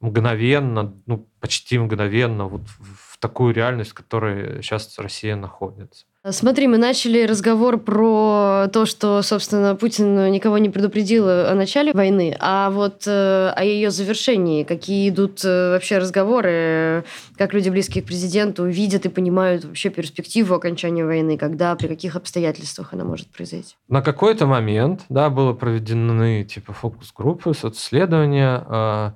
мгновенно, 0.00 0.94
ну, 1.06 1.26
почти 1.40 1.78
мгновенно 1.78 2.44
вот 2.44 2.62
в 2.68 3.18
такую 3.18 3.52
реальность, 3.52 3.90
в 3.90 3.94
которой 3.94 4.62
сейчас 4.62 4.98
Россия 4.98 5.34
находится. 5.34 6.06
Смотри, 6.30 6.68
мы 6.68 6.78
начали 6.78 7.24
разговор 7.24 7.78
про 7.78 8.68
то, 8.72 8.86
что, 8.86 9.20
собственно, 9.20 9.76
Путин 9.76 10.32
никого 10.32 10.56
не 10.56 10.70
предупредил 10.70 11.28
о 11.28 11.54
начале 11.54 11.92
войны, 11.92 12.34
а 12.40 12.70
вот 12.70 13.06
э, 13.06 13.52
о 13.54 13.62
ее 13.62 13.90
завершении. 13.90 14.64
Какие 14.64 15.10
идут 15.10 15.44
э, 15.44 15.72
вообще 15.72 15.98
разговоры, 15.98 17.04
как 17.36 17.52
люди, 17.52 17.68
близкие 17.68 18.02
к 18.02 18.06
президенту, 18.06 18.64
видят 18.64 19.04
и 19.04 19.10
понимают 19.10 19.66
вообще 19.66 19.90
перспективу 19.90 20.54
окончания 20.54 21.04
войны, 21.04 21.36
когда, 21.36 21.74
при 21.76 21.88
каких 21.88 22.16
обстоятельствах 22.16 22.94
она 22.94 23.04
может 23.04 23.28
произойти? 23.28 23.74
На 23.88 24.00
какой-то 24.00 24.46
момент, 24.46 25.02
да, 25.10 25.28
было 25.28 25.52
проведены 25.52 26.44
типа 26.44 26.72
фокус-группы, 26.72 27.52
социсследования. 27.52 28.64
э, 28.66 29.10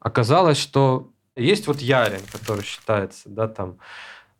Оказалось, 0.00 0.58
что 0.58 1.08
есть 1.36 1.66
вот 1.66 1.80
Ярин, 1.80 2.20
который 2.30 2.64
считается, 2.64 3.30
да, 3.30 3.48
там, 3.48 3.78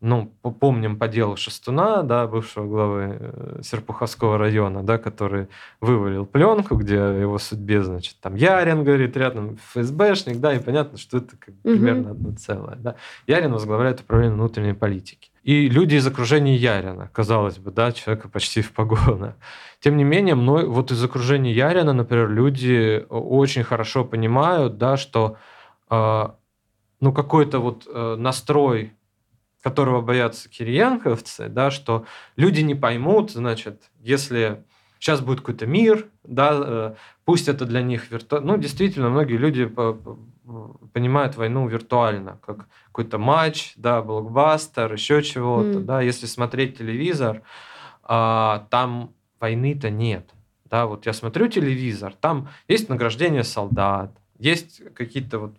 ну, 0.04 0.30
по- 0.42 0.50
помним 0.50 0.98
по 0.98 1.08
делу 1.08 1.36
Шестуна, 1.36 2.02
да, 2.02 2.26
бывшего 2.26 2.66
главы 2.66 3.16
э, 3.18 3.60
Серпуховского 3.62 4.36
района, 4.36 4.82
да, 4.82 4.98
который 4.98 5.48
вывалил 5.80 6.26
пленку, 6.26 6.76
где 6.76 6.96
его 6.96 7.38
судьбе, 7.38 7.82
значит, 7.82 8.16
там 8.20 8.34
Ярин 8.34 8.84
говорит, 8.84 9.16
рядом 9.16 9.56
ФСБшник, 9.56 10.40
да, 10.40 10.52
и 10.54 10.58
понятно, 10.58 10.98
что 10.98 11.18
это 11.18 11.36
как 11.38 11.54
примерно 11.62 12.10
одно 12.10 12.32
целое, 12.36 12.76
да. 12.76 12.96
Ярин 13.26 13.52
возглавляет 13.52 14.00
управление 14.00 14.34
внутренней 14.34 14.74
политики. 14.74 15.30
И 15.42 15.70
люди 15.70 15.94
из 15.94 16.06
окружения 16.06 16.54
Ярина, 16.54 17.08
казалось 17.12 17.56
бы, 17.56 17.70
да, 17.70 17.90
человека 17.92 18.28
почти 18.28 18.60
в 18.60 18.72
погонах. 18.72 19.34
Тем 19.80 19.96
не 19.96 20.04
менее, 20.04 20.34
мной, 20.34 20.66
вот 20.66 20.90
из 20.90 21.02
окружения 21.02 21.52
Ярина, 21.52 21.94
например, 21.94 22.28
люди 22.28 23.06
очень 23.08 23.62
хорошо 23.62 24.04
понимают, 24.04 24.76
да, 24.76 24.98
что 24.98 25.38
э, 25.88 26.28
ну, 27.00 27.12
какой-то 27.12 27.58
вот 27.58 27.86
э, 27.86 28.16
настрой, 28.18 28.92
которого 29.64 30.02
боятся 30.02 30.50
кириенковцы, 30.50 31.48
да, 31.48 31.70
что 31.70 32.04
люди 32.36 32.60
не 32.60 32.74
поймут, 32.74 33.30
значит, 33.30 33.90
если 34.02 34.62
сейчас 35.00 35.22
будет 35.22 35.40
какой-то 35.40 35.66
мир, 35.66 36.06
да, 36.22 36.50
э, 36.54 36.94
пусть 37.24 37.48
это 37.48 37.64
для 37.64 37.80
них 37.80 38.10
виртуально. 38.10 38.52
Ну, 38.52 38.58
действительно, 38.58 39.08
многие 39.08 39.38
люди 39.38 39.64
по- 39.64 39.94
по- 39.94 40.18
понимают 40.92 41.36
войну 41.36 41.66
виртуально, 41.66 42.38
как 42.46 42.68
какой-то 42.88 43.16
матч, 43.16 43.72
да, 43.76 44.02
блокбастер, 44.02 44.92
еще 44.92 45.22
чего-то, 45.22 45.78
М. 45.78 45.86
да, 45.86 46.02
если 46.02 46.26
смотреть 46.26 46.76
телевизор, 46.76 47.40
а, 48.02 48.66
там 48.70 49.14
войны-то 49.40 49.88
нет. 49.88 50.28
Да, 50.66 50.84
вот 50.84 51.06
я 51.06 51.14
смотрю 51.14 51.48
телевизор, 51.48 52.12
там 52.20 52.48
есть 52.68 52.90
награждение 52.90 53.44
солдат, 53.44 54.10
есть 54.38 54.82
какие-то 54.94 55.38
вот 55.38 55.56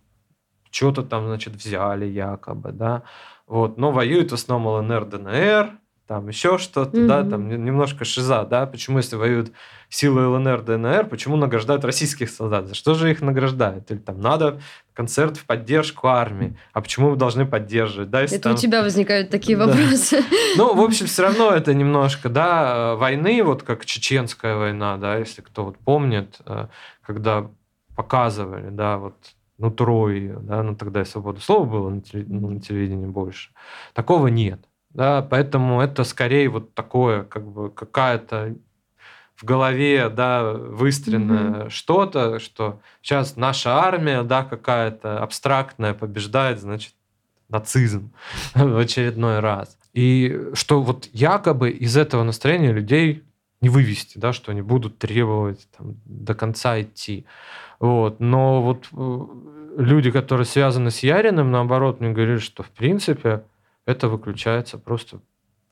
что-то 0.76 1.02
там, 1.02 1.26
значит, 1.26 1.54
взяли 1.54 2.04
якобы, 2.04 2.72
да, 2.72 3.02
вот, 3.46 3.78
но 3.78 3.92
воюют 3.92 4.30
в 4.30 4.34
основном 4.34 4.66
ЛНР, 4.84 5.04
ДНР, 5.06 5.70
там 6.06 6.28
еще 6.28 6.58
что-то, 6.58 7.06
да, 7.06 7.20
Мгм. 7.22 7.30
там 7.30 7.48
не- 7.48 7.56
немножко 7.56 8.04
шиза, 8.04 8.44
да, 8.44 8.66
почему 8.66 8.98
если 8.98 9.16
воюют 9.16 9.50
силы 9.88 10.26
ЛНР, 10.28 10.62
ДНР, 10.62 11.06
почему 11.06 11.36
награждают 11.36 11.84
российских 11.84 12.28
солдат, 12.30 12.66
за 12.66 12.74
что 12.74 12.94
же 12.94 13.10
их 13.10 13.22
награждают, 13.22 13.90
или 13.90 13.98
там 13.98 14.20
надо 14.20 14.60
концерт 14.92 15.36
в 15.36 15.46
поддержку 15.46 16.06
армии, 16.08 16.56
а 16.72 16.80
почему 16.80 17.10
вы 17.10 17.16
должны 17.16 17.44
поддерживать, 17.46 18.10
да, 18.10 18.22
Это 18.22 18.36
у 18.36 18.38
там- 18.40 18.56
тебя 18.56 18.82
возникают 18.82 19.30
такие 19.30 19.56
Да. 19.58 19.66
вопросы. 19.66 20.22
ну, 20.56 20.74
в 20.74 20.80
общем, 20.80 21.06
все 21.06 21.22
равно 21.22 21.50
это 21.50 21.72
немножко, 21.74 22.28
да, 22.28 22.92
э, 22.92 22.96
войны, 22.96 23.42
вот 23.42 23.62
как 23.62 23.84
чеченская 23.86 24.56
война, 24.56 24.98
да, 24.98 25.16
если 25.16 25.40
кто 25.42 25.64
вот 25.64 25.78
помнит, 25.78 26.36
э, 26.46 26.66
когда 27.04 27.48
показывали, 27.96 28.68
да, 28.70 28.98
вот 28.98 29.14
нутро 29.58 30.10
ее, 30.10 30.38
да, 30.40 30.62
ну 30.62 30.76
тогда 30.76 31.02
и 31.02 31.04
свобода 31.04 31.40
слова 31.40 31.64
было 31.64 31.90
на, 31.90 32.02
ну, 32.12 32.50
на 32.50 32.60
телевидении 32.60 33.06
больше. 33.06 33.50
Такого 33.94 34.28
нет, 34.28 34.60
да, 34.90 35.22
поэтому 35.22 35.80
это 35.80 36.04
скорее 36.04 36.48
вот 36.48 36.74
такое, 36.74 37.24
как 37.24 37.46
бы 37.46 37.70
какая-то 37.70 38.56
в 39.36 39.44
голове, 39.44 40.08
да, 40.08 40.52
выстроенное 40.52 41.68
что-то, 41.68 42.38
что 42.38 42.80
сейчас 43.02 43.36
наша 43.36 43.74
армия, 43.78 44.22
да, 44.22 44.44
какая-то 44.44 45.22
абстрактная 45.22 45.92
побеждает, 45.94 46.60
значит, 46.60 46.94
нацизм 47.48 48.12
в 48.54 48.78
очередной 48.78 49.40
раз. 49.40 49.78
И 49.92 50.50
что 50.54 50.82
вот 50.82 51.08
якобы 51.12 51.70
из 51.70 51.96
этого 51.96 52.22
настроения 52.22 52.72
людей 52.72 53.22
не 53.60 53.68
вывести, 53.68 54.18
да, 54.18 54.32
что 54.32 54.52
они 54.52 54.62
будут 54.62 54.98
требовать 54.98 55.68
там, 55.76 55.96
до 56.04 56.34
конца 56.34 56.80
идти. 56.80 57.24
Вот. 57.80 58.20
Но 58.20 58.62
вот 58.62 58.88
э, 58.92 59.26
люди, 59.78 60.10
которые 60.10 60.44
связаны 60.44 60.90
с 60.90 61.00
Яриным, 61.00 61.50
наоборот, 61.50 62.00
мне 62.00 62.10
говорили, 62.10 62.38
что 62.38 62.62
в 62.62 62.70
принципе 62.70 63.44
это 63.86 64.08
выключается 64.08 64.78
просто 64.78 65.20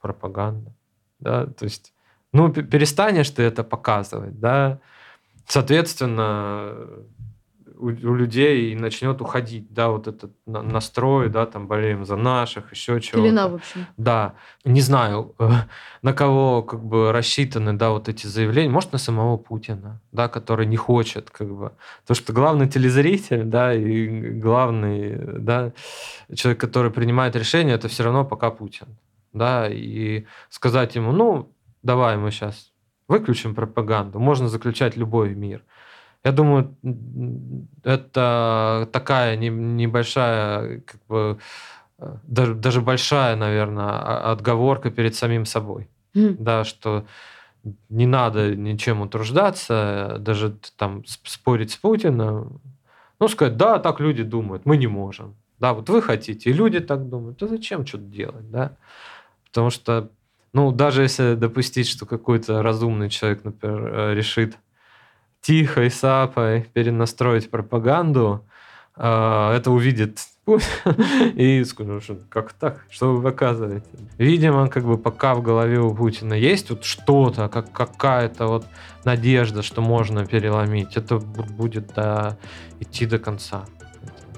пропаганда. 0.01 0.73
Да? 1.21 1.47
То 1.47 1.65
есть 1.65 1.95
ну, 2.35 2.53
перестанешь 2.53 3.31
ты 3.31 3.45
это 3.45 3.63
показывать, 3.63 4.41
да, 4.41 4.81
соответственно, 5.47 6.75
у, 7.77 7.87
у 7.87 8.15
людей 8.15 8.75
начнет 8.75 9.21
уходить, 9.21 9.73
да, 9.73 9.89
вот 9.89 10.09
этот 10.09 10.33
настрой, 10.47 11.29
да, 11.29 11.47
там 11.47 11.67
болеем 11.67 12.05
за 12.05 12.17
наших, 12.17 12.73
еще 12.73 13.01
чего-то. 13.01 13.23
Пелена, 13.23 13.49
в 13.49 13.55
общем. 13.55 13.87
Да, 13.97 14.35
не 14.65 14.81
знаю, 14.81 15.35
на 16.03 16.13
кого 16.13 16.63
как 16.63 16.85
бы 16.85 17.13
рассчитаны, 17.13 17.73
да, 17.73 17.91
вот 17.91 18.09
эти 18.09 18.27
заявления. 18.27 18.71
Может, 18.71 18.93
на 18.93 18.99
самого 18.99 19.37
Путина, 19.37 20.01
да, 20.13 20.29
который 20.29 20.67
не 20.67 20.77
хочет, 20.77 21.31
как 21.31 21.49
бы. 21.49 21.73
Потому 22.03 22.17
что 22.17 22.33
главный 22.33 22.69
телезритель, 22.69 23.45
да, 23.45 23.75
и 23.75 24.31
главный, 24.31 25.19
да, 25.39 25.73
человек, 26.35 26.61
который 26.61 26.91
принимает 26.91 27.37
решение, 27.37 27.75
это 27.75 27.89
все 27.89 28.05
равно 28.05 28.25
пока 28.25 28.51
Путин, 28.51 28.87
да, 29.33 29.69
и 29.69 30.25
сказать 30.51 30.95
ему, 30.95 31.13
ну, 31.13 31.53
давай 31.83 32.17
мы 32.17 32.31
сейчас 32.31 32.73
выключим 33.09 33.55
пропаганду, 33.55 34.19
можно 34.19 34.49
заключать 34.49 34.97
любой 34.97 35.35
мир. 35.35 35.63
Я 36.25 36.33
думаю, 36.33 36.75
это 37.83 38.89
такая 38.93 39.37
небольшая, 39.37 40.81
как 40.81 41.01
бы, 41.07 41.39
э, 41.99 42.17
даже, 42.23 42.55
даже 42.55 42.81
большая, 42.81 43.37
наверное, 43.37 44.31
отговорка 44.33 44.91
перед 44.91 45.15
самим 45.15 45.45
собой. 45.45 45.89
Mm. 46.15 46.37
Да, 46.39 46.65
что 46.65 47.05
не 47.91 48.07
надо 48.07 48.57
ничем 48.57 49.03
утруждаться, 49.03 50.17
даже 50.19 50.57
там 50.77 51.05
спорить 51.07 51.73
с 51.73 51.77
Путиным. 51.77 52.61
Ну, 53.21 53.29
сказать, 53.29 53.57
да, 53.57 53.79
так 53.79 54.01
люди 54.01 54.23
думают, 54.23 54.65
мы 54.67 54.77
не 54.79 54.87
можем. 54.87 55.35
Да, 55.59 55.75
вот 55.75 55.89
вы 55.89 56.03
хотите, 56.03 56.51
и 56.51 56.53
люди 56.53 56.81
так 56.81 57.09
думают, 57.09 57.39
то 57.39 57.49
зачем 57.49 57.87
что-то 57.87 58.05
делать, 58.05 58.51
да? 58.51 58.77
Потому 59.47 59.71
что, 59.71 60.11
ну, 60.53 60.73
даже 60.73 61.03
если 61.03 61.35
допустить, 61.35 61.89
что 61.89 62.07
какой-то 62.07 62.63
разумный 62.63 63.11
человек, 63.11 63.45
например, 63.45 63.95
э, 63.95 64.15
решит 64.15 64.57
тихой 65.45 65.91
сапой 65.91 66.63
перенастроить 66.73 67.51
пропаганду, 67.51 68.45
а, 68.97 69.55
это 69.55 69.71
увидит 69.71 70.19
и 71.35 71.65
скажу, 71.65 72.01
что 72.01 72.19
как 72.29 72.53
так, 72.53 72.85
что 72.89 73.15
вы 73.15 73.23
показываете? 73.23 73.87
Видимо, 74.17 74.69
как 74.69 74.85
бы 74.85 74.97
пока 74.97 75.35
в 75.35 75.43
голове 75.43 75.81
у 75.81 75.95
Путина 75.95 76.35
есть 76.35 76.71
вот 76.71 76.85
что-то, 76.85 77.49
как 77.49 77.73
какая-то 77.73 78.47
вот 78.47 78.67
надежда, 79.05 79.63
что 79.63 79.83
можно 79.83 80.25
переломить, 80.27 80.97
это 80.97 81.19
будет 81.19 81.93
да, 81.95 82.39
идти 82.81 83.05
до 83.05 83.19
конца. 83.19 83.65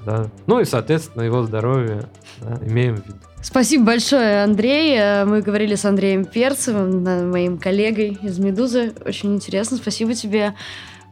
Да. 0.05 0.27
Ну 0.47 0.61
и, 0.61 0.64
соответственно, 0.64 1.23
его 1.23 1.42
здоровье 1.42 2.09
да, 2.40 2.59
имеем 2.66 2.97
в 2.97 3.07
виду. 3.07 3.19
Спасибо 3.42 3.85
большое, 3.85 4.42
Андрей. 4.42 4.97
Э, 4.99 5.25
мы 5.25 5.40
говорили 5.40 5.77
с 5.77 5.85
Андреем 5.85 6.25
Перцевым, 6.25 7.31
моим 7.31 7.59
коллегой 7.59 8.19
из 8.23 8.38
«Медузы». 8.38 8.92
Очень 9.05 9.35
интересно. 9.35 9.77
Спасибо 9.77 10.14
тебе. 10.14 10.55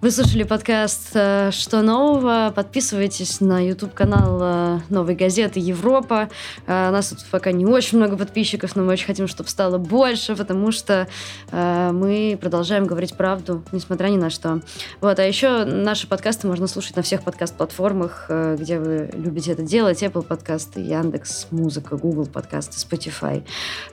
Вы 0.05 0.11
слушали 0.11 0.43
подкаст 0.43 1.13
э, 1.15 1.51
«Что 1.51 1.81
нового?». 1.81 2.53
Подписывайтесь 2.55 3.41
на 3.41 3.67
YouTube-канал 3.67 4.39
э, 4.43 4.81
«Новой 4.91 5.15
газеты 5.15 5.61
Европа». 5.61 6.29
Э, 6.67 6.91
у 6.91 6.93
нас 6.93 7.09
тут 7.09 7.25
пока 7.31 7.53
не 7.53 7.65
очень 7.65 7.97
много 7.97 8.19
подписчиков, 8.19 8.77
но 8.77 8.83
мы 8.83 8.93
очень 8.93 9.07
хотим, 9.07 9.27
чтобы 9.27 9.49
стало 9.49 9.79
больше, 9.79 10.37
потому 10.37 10.73
что 10.73 11.09
мы 11.51 12.37
продолжаем 12.39 12.85
говорить 12.85 13.17
правду, 13.17 13.65
несмотря 13.73 14.09
ни 14.09 14.19
на 14.19 14.29
что. 14.29 14.61
Вот. 15.01 15.19
А 15.19 15.25
еще 15.25 15.65
наши 15.65 16.07
подкасты 16.07 16.49
можно 16.49 16.67
слушать 16.67 16.97
на 16.97 17.03
всех 17.03 17.23
подкаст-платформах, 17.23 18.31
где 18.59 18.79
вы 18.79 19.09
любите 19.15 19.53
это 19.53 19.63
делать. 19.63 20.03
Apple 20.03 20.23
подкасты, 20.23 20.81
Яндекс, 20.81 21.47
Музыка, 21.51 21.97
Google 21.97 22.27
подкасты, 22.27 22.77
Spotify. 22.77 23.43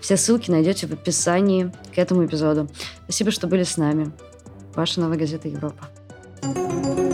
Все 0.01 0.17
ссылки 0.17 0.51
найдете 0.51 0.87
в 0.87 0.91
описании 0.91 1.71
к 1.95 1.97
этому 1.97 2.25
эпизоду. 2.25 2.67
Спасибо, 3.05 3.31
что 3.31 3.47
были 3.47 3.63
с 3.63 3.77
нами. 3.77 4.11
Ваша 4.75 4.99
новая 4.99 5.17
газета 5.17 5.47
Европа. 5.47 5.87
Música 6.43 7.10